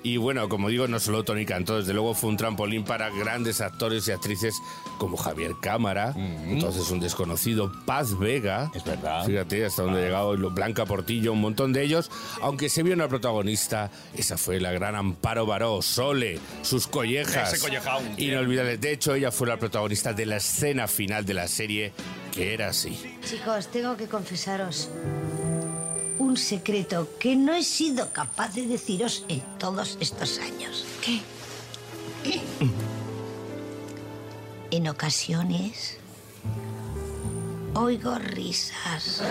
Y 0.04 0.18
bueno, 0.18 0.50
como 0.50 0.68
digo, 0.68 0.86
no 0.86 1.00
solo 1.00 1.24
Tony 1.24 1.46
Cantó, 1.46 1.78
desde 1.78 1.94
luego 1.94 2.12
fue 2.12 2.28
un 2.28 2.36
trampolín 2.36 2.84
para 2.84 3.08
grandes 3.08 3.62
actores 3.62 4.06
y 4.06 4.12
actrices 4.12 4.54
como 4.98 5.16
Javier 5.16 5.52
Cámara, 5.62 6.14
entonces 6.14 6.90
un 6.90 7.00
desconocido, 7.00 7.72
Paz 7.86 8.18
Vega. 8.18 8.70
Es 8.74 8.84
verdad. 8.84 9.24
Fíjate 9.24 9.64
hasta 9.64 9.82
donde 9.82 10.00
ha 10.00 10.04
llegado 10.04 10.36
Blanca 10.50 10.84
Portillo, 10.84 11.32
un 11.32 11.40
montón 11.40 11.72
de 11.72 11.82
ellos. 11.82 12.10
Aunque 12.42 12.68
se 12.68 12.82
vio 12.82 12.92
una 12.92 13.08
protagonista, 13.08 13.90
esa 14.14 14.36
fue 14.36 14.60
la 14.60 14.72
gran 14.72 14.94
Amparo 14.94 15.46
Baró, 15.46 15.80
Sole, 15.80 16.38
sus 16.60 16.86
collejas. 16.86 17.54
Ese. 17.54 17.66
Inolvidable. 18.18 18.76
De 18.76 18.92
hecho, 18.92 19.14
ella 19.14 19.30
fue 19.30 19.48
la 19.48 19.56
protagonista 19.56 20.12
de 20.12 20.26
la 20.26 20.36
escena 20.36 20.86
final 20.86 21.24
de 21.24 21.32
la 21.32 21.48
serie, 21.48 21.94
que 22.30 22.52
era 22.52 22.68
así. 22.68 23.16
Chicos, 23.24 23.68
tengo 23.68 23.96
que 23.96 24.06
confesaros 24.06 24.90
un 26.18 26.36
secreto 26.36 27.08
que 27.18 27.36
no 27.36 27.54
he 27.54 27.62
sido 27.62 28.12
capaz 28.12 28.54
de 28.54 28.66
deciros 28.66 29.24
en 29.28 29.42
todos 29.58 29.98
estos 30.00 30.38
años. 30.38 30.84
¿Qué? 31.02 31.20
En 34.70 34.88
ocasiones 34.88 35.98
oigo 37.74 38.18
risas. 38.18 39.22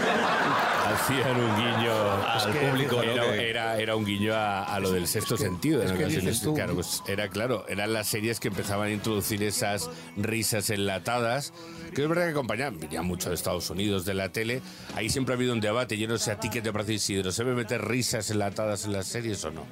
Hacían 0.86 1.40
un 1.40 1.56
guiño 1.56 1.94
Al 2.28 2.52
que 2.54 2.60
público. 2.60 3.02
Era, 3.02 3.24
Que- 3.32 3.50
era, 3.50 3.78
era 3.80 3.96
un 3.96 4.06
guiño 4.06 4.34
a, 4.34 4.64
a 4.64 4.80
lo 4.80 4.92
del 4.92 5.08
sexto 5.08 5.38
sentido. 5.38 5.82
en 5.82 5.88
es 5.88 5.92
que 5.94 6.04
ocasiones. 6.04 6.26
dices 6.26 6.42
tú- 6.44 6.54
Claro, 6.54 6.76
pues 6.76 7.02
era 7.08 7.30
claro, 7.30 7.66
eran 7.68 7.94
las 7.94 8.08
series 8.08 8.40
que 8.40 8.50
empezaban 8.50 8.88
a 8.90 8.92
introducir 8.92 9.42
esas 9.44 9.90
risas 10.18 10.70
enlatadas, 10.70 11.54
que 11.96 12.04
es 12.04 12.10
verdad 12.10 12.26
que 12.26 12.32
acompañaban, 12.32 12.80
venía 12.80 13.02
mucho 13.02 13.30
de 13.30 13.36
Estados 13.36 13.70
Unidos, 13.70 14.06
de 14.06 14.14
la 14.14 14.30
tele. 14.30 14.62
Ahí 14.96 15.10
siempre 15.10 15.34
ha 15.34 15.38
habido 15.38 15.54
un 15.54 15.62
debate. 15.62 15.98
Yo 15.98 16.08
no 16.08 16.18
sé 16.18 16.32
a 16.32 16.40
ti 16.40 16.50
qué 16.50 16.62
te 16.62 16.72
parece, 16.72 16.94
Isidro. 16.94 17.32
¿Se 17.32 17.44
debe 17.44 17.56
meter 17.56 17.82
risas 17.84 18.30
enlatadas 18.30 18.86
en 18.86 18.94
las 18.94 19.08
series 19.08 19.44
o 19.46 19.52
no? 19.52 19.66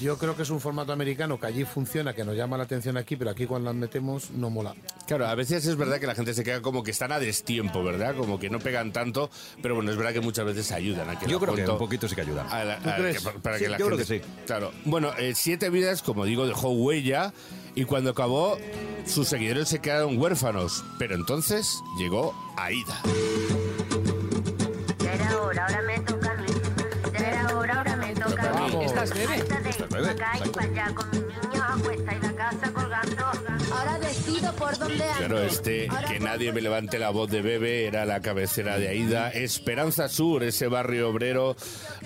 Yo 0.00 0.18
creo 0.18 0.36
que 0.36 0.42
es 0.42 0.50
un 0.50 0.60
formato 0.60 0.92
americano 0.92 1.38
que 1.38 1.46
allí 1.46 1.64
funciona, 1.64 2.12
que 2.14 2.24
nos 2.24 2.36
llama 2.36 2.56
la 2.58 2.64
atención 2.64 2.96
aquí, 2.96 3.16
pero 3.16 3.30
aquí 3.30 3.46
cuando 3.46 3.70
las 3.70 3.74
metemos 3.76 4.30
no 4.30 4.50
mola. 4.50 4.74
Claro, 5.06 5.26
a 5.26 5.34
veces 5.34 5.64
es 5.66 5.76
verdad 5.76 5.98
que 5.98 6.06
la 6.06 6.14
gente 6.14 6.34
se 6.34 6.42
queda 6.44 6.60
como 6.62 6.82
que 6.82 6.90
están 6.90 7.12
a 7.12 7.18
destiempo, 7.18 7.82
¿verdad? 7.84 8.14
Como 8.16 8.38
que 8.38 8.50
no 8.50 8.58
pegan 8.58 8.92
tanto, 8.92 9.30
pero 9.62 9.74
bueno, 9.74 9.90
es 9.90 9.96
verdad 9.96 10.12
que 10.12 10.20
muchas 10.20 10.44
veces 10.44 10.70
ayudan 10.72 11.08
a 11.10 11.18
que 11.18 11.26
Yo 11.26 11.38
creo 11.40 11.54
que 11.54 11.66
un 11.70 11.78
poquito 11.78 12.08
sí 12.08 12.14
que 12.14 12.20
ayudan. 12.22 12.46
a 12.50 12.64
la- 12.64 12.78
¿Tú 12.78 12.90
a- 12.90 12.96
crees? 12.96 13.18
que 13.18 13.24
pa- 13.24 13.32
para 13.40 13.58
Sí, 13.58 13.64
que 13.64 13.70
la 13.70 13.78
yo 13.78 13.86
creo 13.86 13.98
gente- 13.98 14.20
que 14.20 14.24
sí. 14.26 14.30
Claro. 14.46 14.72
Bueno, 14.84 15.12
eh, 15.18 15.32
Siete 15.34 15.70
Vidas, 15.70 16.02
como 16.02 16.24
digo, 16.24 16.46
dejó 16.46 16.70
huella 16.70 17.32
y 17.74 17.84
cuando 17.84 18.10
acabó, 18.10 18.58
sus 19.06 19.28
seguidores 19.28 19.68
se 19.68 19.80
quedaron 19.80 20.18
huérfanos. 20.18 20.84
Pero 20.98 21.14
entonces 21.14 21.78
llegó 21.98 22.34
Aida. 22.56 23.00
Acá 30.64 30.90
y 30.90 30.94
para 30.94 31.23
Claro, 34.78 35.42
este 35.42 35.88
que 36.08 36.20
nadie 36.20 36.52
me 36.52 36.60
levante 36.60 36.98
la 36.98 37.10
voz 37.10 37.30
de 37.30 37.42
bebé 37.42 37.86
era 37.86 38.04
la 38.04 38.20
cabecera 38.20 38.78
de 38.78 38.88
Aida. 38.88 39.30
Esperanza 39.30 40.08
Sur, 40.08 40.42
ese 40.44 40.66
barrio 40.68 41.08
obrero 41.10 41.56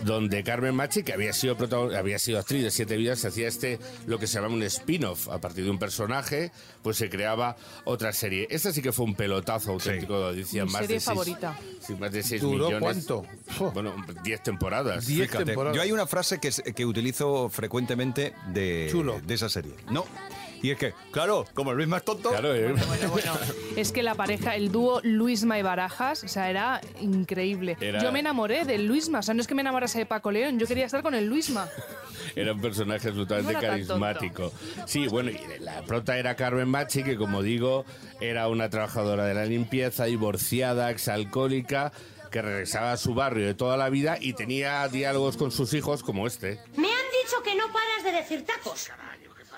donde 0.04 0.42
Carmen 0.42 0.74
Machi, 0.74 1.02
que 1.02 1.12
había 1.12 1.32
sido 1.32 1.56
había 1.96 2.18
sido 2.18 2.38
actriz 2.38 2.62
de 2.62 2.70
Siete 2.70 2.96
Vidas, 2.96 3.24
hacía 3.24 3.48
este 3.48 3.78
lo 4.06 4.18
que 4.18 4.26
se 4.26 4.40
llama 4.40 4.54
un 4.54 4.62
spin-off. 4.62 5.28
A 5.28 5.40
partir 5.40 5.64
de 5.64 5.70
un 5.70 5.78
personaje, 5.78 6.50
pues 6.82 6.96
se 6.96 7.08
creaba 7.10 7.56
otra 7.84 8.12
serie. 8.12 8.46
Esta 8.50 8.72
sí 8.72 8.82
que 8.82 8.92
fue 8.92 9.04
un 9.06 9.14
pelotazo 9.14 9.72
auténtico 9.72 10.18
de 10.20 10.26
audiencia. 10.28 10.64
Mi 10.64 10.72
más 10.72 10.80
serie 10.82 10.96
de 10.96 11.00
seis- 11.00 11.04
favorita. 11.06 11.58
sí, 11.80 11.94
más 11.94 12.12
de 12.12 12.22
6 12.22 12.42
¿Duró 12.42 12.66
millones. 12.66 12.80
cuánto? 12.80 13.26
Bueno, 13.74 13.94
10 14.22 14.42
temporadas. 14.42 15.04
Fíjate, 15.06 15.54
yo 15.54 15.80
hay 15.80 15.92
una 15.92 16.06
frase 16.06 16.38
que, 16.38 16.50
que 16.74 16.84
utilizo 16.86 17.48
frecuentemente 17.48 18.34
de, 18.52 18.90
de 19.26 19.34
esa 19.34 19.48
serie. 19.48 19.72
No. 19.90 20.04
Y 20.62 20.70
es 20.72 20.78
que, 20.78 20.92
claro, 21.12 21.44
como 21.54 21.72
Luis 21.72 21.86
más 21.88 22.02
tonto. 22.04 22.30
Claro, 22.30 22.54
eh. 22.54 22.74
Es 23.76 23.92
que 23.92 24.02
la 24.02 24.14
pareja, 24.16 24.56
el 24.56 24.72
dúo 24.72 25.00
Luisma 25.04 25.58
y 25.58 25.62
Barajas, 25.62 26.24
o 26.24 26.28
sea, 26.28 26.50
era 26.50 26.80
increíble. 27.00 27.76
Era- 27.80 28.02
Yo 28.02 28.10
me 28.10 28.18
enamoré 28.20 28.64
del 28.64 28.86
Luisma, 28.86 29.20
o 29.20 29.22
sea, 29.22 29.34
no 29.34 29.40
es 29.40 29.46
que 29.46 29.54
me 29.54 29.60
enamorase 29.62 29.98
de 30.00 30.06
Paco 30.06 30.32
León, 30.32 30.58
yo 30.58 30.66
quería 30.66 30.86
estar 30.86 31.02
con 31.02 31.14
el 31.14 31.26
Luisma. 31.26 31.68
Era 32.36 32.52
un 32.52 32.60
personaje 32.60 33.08
absolutamente 33.08 33.52
No 33.52 33.60
carismático. 33.60 34.52
Sí, 34.86 35.06
bueno, 35.08 35.30
y 35.30 35.40
la 35.60 35.82
prota 35.82 36.18
era 36.18 36.36
Carmen 36.36 36.68
Machi, 36.68 37.02
que 37.02 37.16
como 37.16 37.42
digo, 37.42 37.84
era 38.20 38.48
una 38.48 38.68
trabajadora 38.68 39.24
de 39.24 39.34
la 39.34 39.44
limpieza, 39.46 40.04
divorciada, 40.04 40.90
exalcohólica, 40.90 41.90
que 42.30 42.42
regresaba 42.42 42.92
a 42.92 42.96
su 42.96 43.14
barrio 43.14 43.46
de 43.46 43.54
toda 43.54 43.76
la 43.76 43.88
vida 43.88 44.18
y 44.20 44.34
tenía 44.34 44.86
diálogos 44.88 45.36
con 45.36 45.50
sus 45.50 45.72
hijos 45.72 46.02
como 46.02 46.26
este. 46.26 46.60
Me 46.76 46.88
han 46.88 47.06
dicho 47.24 47.42
que 47.42 47.54
no 47.56 47.64
paras 47.72 48.04
de 48.04 48.12
decir 48.12 48.44
tacos. 48.44 48.90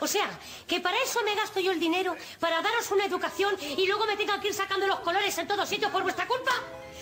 O 0.01 0.07
sea, 0.07 0.29
que 0.67 0.81
para 0.81 0.97
eso 1.03 1.21
me 1.25 1.35
gasto 1.35 1.61
yo 1.61 1.73
el 1.73 1.81
dinero, 1.81 2.17
para 2.39 2.63
daros 2.63 2.91
una 2.91 3.05
educación 3.05 3.55
y 3.61 3.87
luego 3.87 4.07
me 4.07 4.17
tengo 4.17 4.39
que 4.41 4.49
ir 4.49 4.55
sacando 4.55 4.87
los 4.87 5.01
colores 5.01 5.37
en 5.39 5.47
todos 5.47 5.69
sitios 5.69 5.91
por 5.91 6.03
vuestra 6.03 6.27
culpa. 6.27 6.53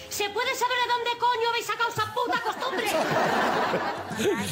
¿Se 0.09 0.29
puede 0.31 0.55
saber 0.55 0.77
de 0.87 0.89
dónde 0.95 1.11
coño 1.19 1.49
habéis 1.51 1.67
sacado 1.67 1.91
esa 1.91 2.15
puta 2.15 2.41
costumbre? 2.43 2.87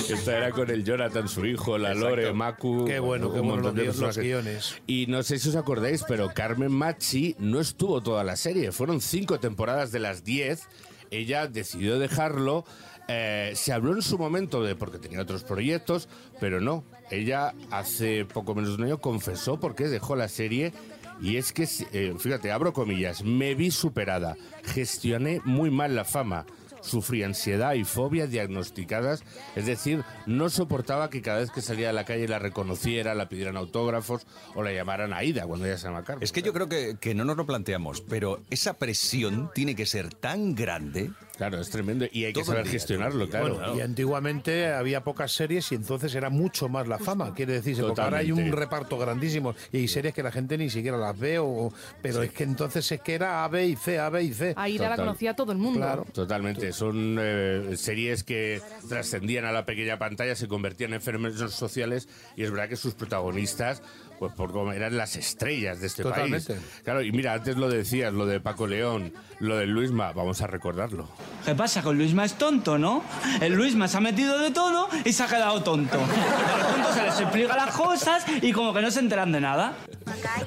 Esta 0.14 0.36
era 0.36 0.50
con 0.50 0.70
el 0.70 0.84
Jonathan, 0.84 1.28
su 1.28 1.46
hijo, 1.46 1.78
la 1.78 1.94
Lore, 1.94 2.32
Macu. 2.32 2.84
Qué 2.84 2.98
bueno, 2.98 3.32
qué 3.32 3.40
bueno 3.40 3.62
los 3.62 3.74
de 3.74 3.82
guiones, 3.82 3.96
los 3.98 4.14
personajes. 4.16 4.24
guiones. 4.24 4.82
Y 4.86 5.06
no 5.06 5.22
sé 5.22 5.38
si 5.38 5.48
os 5.48 5.56
acordáis, 5.56 6.04
pero 6.06 6.32
Carmen 6.34 6.70
Machi 6.70 7.36
no 7.38 7.58
estuvo 7.58 8.02
toda 8.02 8.22
la 8.22 8.36
serie. 8.36 8.70
Fueron 8.70 9.00
cinco 9.00 9.40
temporadas 9.40 9.92
de 9.92 9.98
las 10.00 10.24
diez. 10.24 10.68
Ella 11.10 11.46
decidió 11.46 11.98
dejarlo. 11.98 12.64
Eh, 13.08 13.52
se 13.54 13.72
habló 13.72 13.94
en 13.94 14.02
su 14.02 14.18
momento 14.18 14.62
de 14.62 14.74
porque 14.74 14.98
tenía 14.98 15.20
otros 15.20 15.44
proyectos, 15.44 16.08
pero 16.40 16.60
no. 16.60 16.84
Ella 17.10 17.54
hace 17.70 18.24
poco 18.24 18.54
menos 18.54 18.70
de 18.70 18.76
un 18.76 18.84
año 18.84 19.00
confesó 19.00 19.60
por 19.60 19.74
qué 19.74 19.88
dejó 19.88 20.16
la 20.16 20.28
serie. 20.28 20.72
Y 21.20 21.36
es 21.36 21.52
que, 21.52 21.68
eh, 21.92 22.14
fíjate, 22.18 22.52
abro 22.52 22.72
comillas, 22.72 23.24
me 23.24 23.54
vi 23.54 23.70
superada, 23.70 24.36
gestioné 24.64 25.40
muy 25.44 25.70
mal 25.70 25.94
la 25.94 26.04
fama, 26.04 26.44
sufrí 26.82 27.22
ansiedad 27.22 27.72
y 27.72 27.84
fobia 27.84 28.26
diagnosticadas, 28.26 29.22
es 29.54 29.64
decir, 29.64 30.04
no 30.26 30.50
soportaba 30.50 31.08
que 31.08 31.22
cada 31.22 31.40
vez 31.40 31.50
que 31.50 31.62
salía 31.62 31.90
a 31.90 31.92
la 31.92 32.04
calle 32.04 32.28
la 32.28 32.38
reconociera, 32.38 33.14
la 33.14 33.30
pidieran 33.30 33.56
autógrafos 33.56 34.26
o 34.54 34.62
la 34.62 34.72
llamaran 34.72 35.12
Aida 35.12 35.46
cuando 35.46 35.66
ella 35.66 35.78
se 35.78 35.86
llama 35.86 36.04
Carmen. 36.04 36.22
Es 36.22 36.32
que 36.32 36.42
yo 36.42 36.52
creo 36.52 36.68
que, 36.68 36.96
que 37.00 37.14
no 37.14 37.24
nos 37.24 37.38
lo 37.38 37.46
planteamos, 37.46 38.02
pero 38.02 38.40
esa 38.50 38.74
presión 38.74 39.50
tiene 39.54 39.74
que 39.74 39.86
ser 39.86 40.12
tan 40.14 40.54
grande. 40.54 41.12
Claro, 41.36 41.60
es 41.60 41.68
tremendo 41.68 42.06
y 42.10 42.24
hay 42.24 42.32
que 42.32 42.44
saber 42.44 42.64
día, 42.64 42.72
gestionarlo, 42.72 43.28
claro. 43.28 43.56
Bueno, 43.56 43.76
y 43.76 43.80
antiguamente 43.80 44.68
había 44.72 45.04
pocas 45.04 45.32
series 45.32 45.70
y 45.72 45.74
entonces 45.74 46.14
era 46.14 46.30
mucho 46.30 46.68
más 46.68 46.88
la 46.88 46.98
fama, 46.98 47.34
quiere 47.34 47.54
decirse, 47.54 47.82
porque 47.82 48.00
ahora 48.00 48.18
hay 48.18 48.32
un 48.32 48.52
reparto 48.52 48.96
grandísimo 48.98 49.54
y 49.70 49.78
hay 49.78 49.88
series 49.88 50.14
que 50.14 50.22
la 50.22 50.32
gente 50.32 50.56
ni 50.56 50.70
siquiera 50.70 50.96
las 50.96 51.18
ve, 51.18 51.38
o, 51.38 51.72
pero 52.00 52.22
es 52.22 52.32
que 52.32 52.44
entonces 52.44 52.90
es 52.90 53.00
que 53.00 53.14
era 53.14 53.44
A, 53.44 53.48
B 53.48 53.66
y 53.66 53.76
C, 53.76 53.98
A, 53.98 54.08
B 54.08 54.22
y 54.22 54.32
C. 54.32 54.54
La 54.56 54.66
Total. 54.66 54.96
conocía 54.96 55.34
todo 55.34 55.52
el 55.52 55.58
mundo. 55.58 55.80
Claro. 55.80 56.06
Totalmente, 56.12 56.72
son 56.72 57.18
eh, 57.20 57.72
series 57.76 58.24
que 58.24 58.60
trascendían 58.88 59.44
a 59.44 59.52
la 59.52 59.66
pequeña 59.66 59.98
pantalla, 59.98 60.34
se 60.34 60.48
convertían 60.48 60.94
en 60.94 61.00
fenómenos 61.00 61.52
sociales 61.52 62.08
y 62.36 62.44
es 62.44 62.50
verdad 62.50 62.68
que 62.68 62.76
sus 62.76 62.94
protagonistas 62.94 63.82
pues 64.18 64.32
por 64.32 64.52
como 64.52 64.72
eran 64.72 64.96
las 64.96 65.16
estrellas 65.16 65.80
de 65.80 65.86
este 65.86 66.02
Totalmente. 66.02 66.54
país. 66.54 66.66
Claro, 66.84 67.02
y 67.02 67.12
mira, 67.12 67.34
antes 67.34 67.56
lo 67.56 67.68
decías, 67.68 68.12
lo 68.12 68.26
de 68.26 68.40
Paco 68.40 68.66
León, 68.66 69.12
lo 69.40 69.56
de 69.56 69.66
Luisma, 69.66 70.12
vamos 70.12 70.40
a 70.42 70.46
recordarlo. 70.46 71.08
¿Qué 71.44 71.54
pasa? 71.54 71.82
Con 71.82 71.96
Luisma 71.98 72.24
es 72.24 72.34
tonto, 72.34 72.78
¿no? 72.78 73.04
El 73.40 73.54
Luisma 73.54 73.88
se 73.88 73.96
ha 73.96 74.00
metido 74.00 74.38
de 74.38 74.50
todo 74.50 74.88
y 75.04 75.12
se 75.12 75.22
ha 75.22 75.26
quedado 75.26 75.62
tonto. 75.62 75.98
Tontos 75.98 76.94
se 76.94 77.02
les 77.02 77.20
explica 77.20 77.56
las 77.56 77.74
cosas 77.74 78.24
y 78.42 78.52
como 78.52 78.72
que 78.74 78.82
no 78.82 78.90
se 78.90 79.00
enteran 79.00 79.32
de 79.32 79.40
nada. 79.40 79.74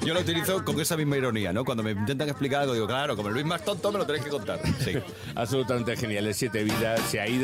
Yo 0.02 0.14
lo 0.14 0.20
utilizo 0.20 0.64
con 0.64 0.80
esa 0.80 0.96
misma 0.96 1.16
ironía, 1.16 1.52
¿no? 1.52 1.64
Cuando 1.64 1.82
me 1.82 1.90
intentan 1.92 2.28
explicar 2.28 2.62
algo, 2.62 2.74
digo, 2.74 2.86
claro, 2.86 3.16
como 3.16 3.28
el 3.28 3.34
Luis 3.34 3.46
más 3.46 3.64
tonto, 3.64 3.92
me 3.92 3.98
lo 3.98 4.06
tenéis 4.06 4.24
que 4.24 4.30
contar. 4.30 4.60
Sí. 4.82 4.92
Absolutamente 5.34 5.96
geniales, 5.96 6.36
siete 6.36 6.64
vidas, 6.64 7.00
se 7.08 7.20
ha 7.20 7.28
ido, 7.28 7.40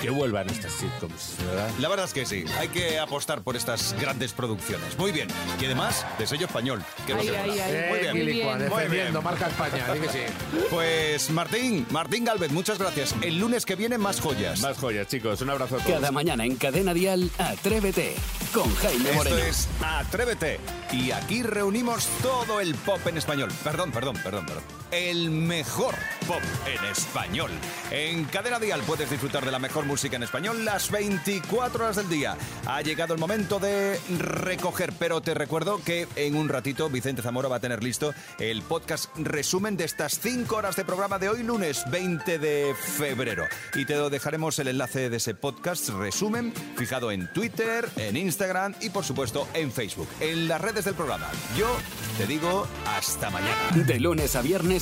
que 0.00 0.10
vuelvan 0.10 0.48
estas 0.48 0.72
sitcoms, 0.72 1.36
¿verdad? 1.46 1.70
La 1.80 1.88
verdad 1.88 2.06
es 2.06 2.12
que 2.12 2.26
sí, 2.26 2.44
hay 2.58 2.68
que 2.68 2.98
apostar 2.98 3.42
por 3.42 3.56
estas 3.56 3.94
grandes 4.00 4.32
producciones. 4.32 4.98
Muy 4.98 5.12
bien. 5.12 5.28
Y 5.62 5.66
además, 5.66 6.04
de 6.18 6.26
sello 6.26 6.46
español. 6.46 6.82
Que 7.06 7.14
no 7.14 7.20
Ay. 7.20 7.28
Muy 7.28 7.98
bien. 8.00 8.48
Muy 8.48 8.58
defendiendo, 8.58 8.88
bien. 8.90 9.22
marca 9.22 9.46
España, 9.46 9.94
di 9.94 10.00
que 10.00 10.08
sí. 10.08 10.18
Pues 10.70 11.30
Martín, 11.30 11.86
Martín 11.90 12.24
Galvez, 12.24 12.50
muchas 12.50 12.80
gracias. 12.80 13.14
El 13.22 13.38
lunes 13.38 13.64
que 13.64 13.76
viene 13.76 13.96
más 13.96 14.20
joyas. 14.20 14.60
Más 14.60 14.76
joyas, 14.76 15.06
chicos. 15.06 15.40
Un 15.40 15.50
abrazo 15.50 15.76
a 15.76 15.78
todos. 15.78 15.92
Cada 16.00 16.10
mañana 16.10 16.44
en 16.44 16.56
Cadena 16.56 16.92
Dial, 16.92 17.30
Atrévete 17.38 18.16
con 18.52 18.74
Jaime 18.74 19.04
Esto 19.04 19.14
Moreno. 19.14 19.36
es 19.36 19.68
Atrévete. 19.80 20.58
Y 20.90 21.12
aquí 21.12 21.44
reunimos 21.44 22.08
todo 22.22 22.60
el 22.60 22.74
pop 22.74 22.98
en 23.06 23.18
español. 23.18 23.52
Perdón, 23.62 23.92
perdón, 23.92 24.16
perdón, 24.20 24.46
perdón. 24.46 24.81
El 24.92 25.30
mejor 25.30 25.94
pop 26.26 26.42
en 26.66 26.84
español. 26.84 27.50
En 27.90 28.24
Cadena 28.24 28.58
Dial 28.58 28.82
puedes 28.86 29.08
disfrutar 29.08 29.42
de 29.42 29.50
la 29.50 29.58
mejor 29.58 29.86
música 29.86 30.16
en 30.16 30.22
español 30.22 30.66
las 30.66 30.90
24 30.90 31.82
horas 31.82 31.96
del 31.96 32.10
día. 32.10 32.36
Ha 32.66 32.82
llegado 32.82 33.14
el 33.14 33.20
momento 33.20 33.58
de 33.58 33.98
recoger, 34.18 34.92
pero 34.98 35.22
te 35.22 35.32
recuerdo 35.32 35.80
que 35.82 36.06
en 36.14 36.36
un 36.36 36.50
ratito 36.50 36.90
Vicente 36.90 37.22
Zamora 37.22 37.48
va 37.48 37.56
a 37.56 37.60
tener 37.60 37.82
listo 37.82 38.12
el 38.38 38.60
podcast 38.60 39.08
resumen 39.16 39.78
de 39.78 39.84
estas 39.84 40.20
5 40.20 40.54
horas 40.54 40.76
de 40.76 40.84
programa 40.84 41.18
de 41.18 41.30
hoy 41.30 41.42
lunes 41.42 41.84
20 41.90 42.38
de 42.38 42.74
febrero. 42.74 43.46
Y 43.74 43.86
te 43.86 43.94
dejaremos 44.10 44.58
el 44.58 44.68
enlace 44.68 45.08
de 45.08 45.16
ese 45.16 45.34
podcast 45.34 45.88
resumen 45.88 46.52
fijado 46.76 47.10
en 47.10 47.32
Twitter, 47.32 47.88
en 47.96 48.18
Instagram 48.18 48.74
y 48.82 48.90
por 48.90 49.04
supuesto 49.04 49.48
en 49.54 49.72
Facebook, 49.72 50.08
en 50.20 50.48
las 50.48 50.60
redes 50.60 50.84
del 50.84 50.94
programa. 50.94 51.30
Yo 51.56 51.74
te 52.18 52.26
digo 52.26 52.66
hasta 52.86 53.30
mañana. 53.30 53.70
De 53.74 53.98
lunes 53.98 54.36
a 54.36 54.42
viernes, 54.42 54.81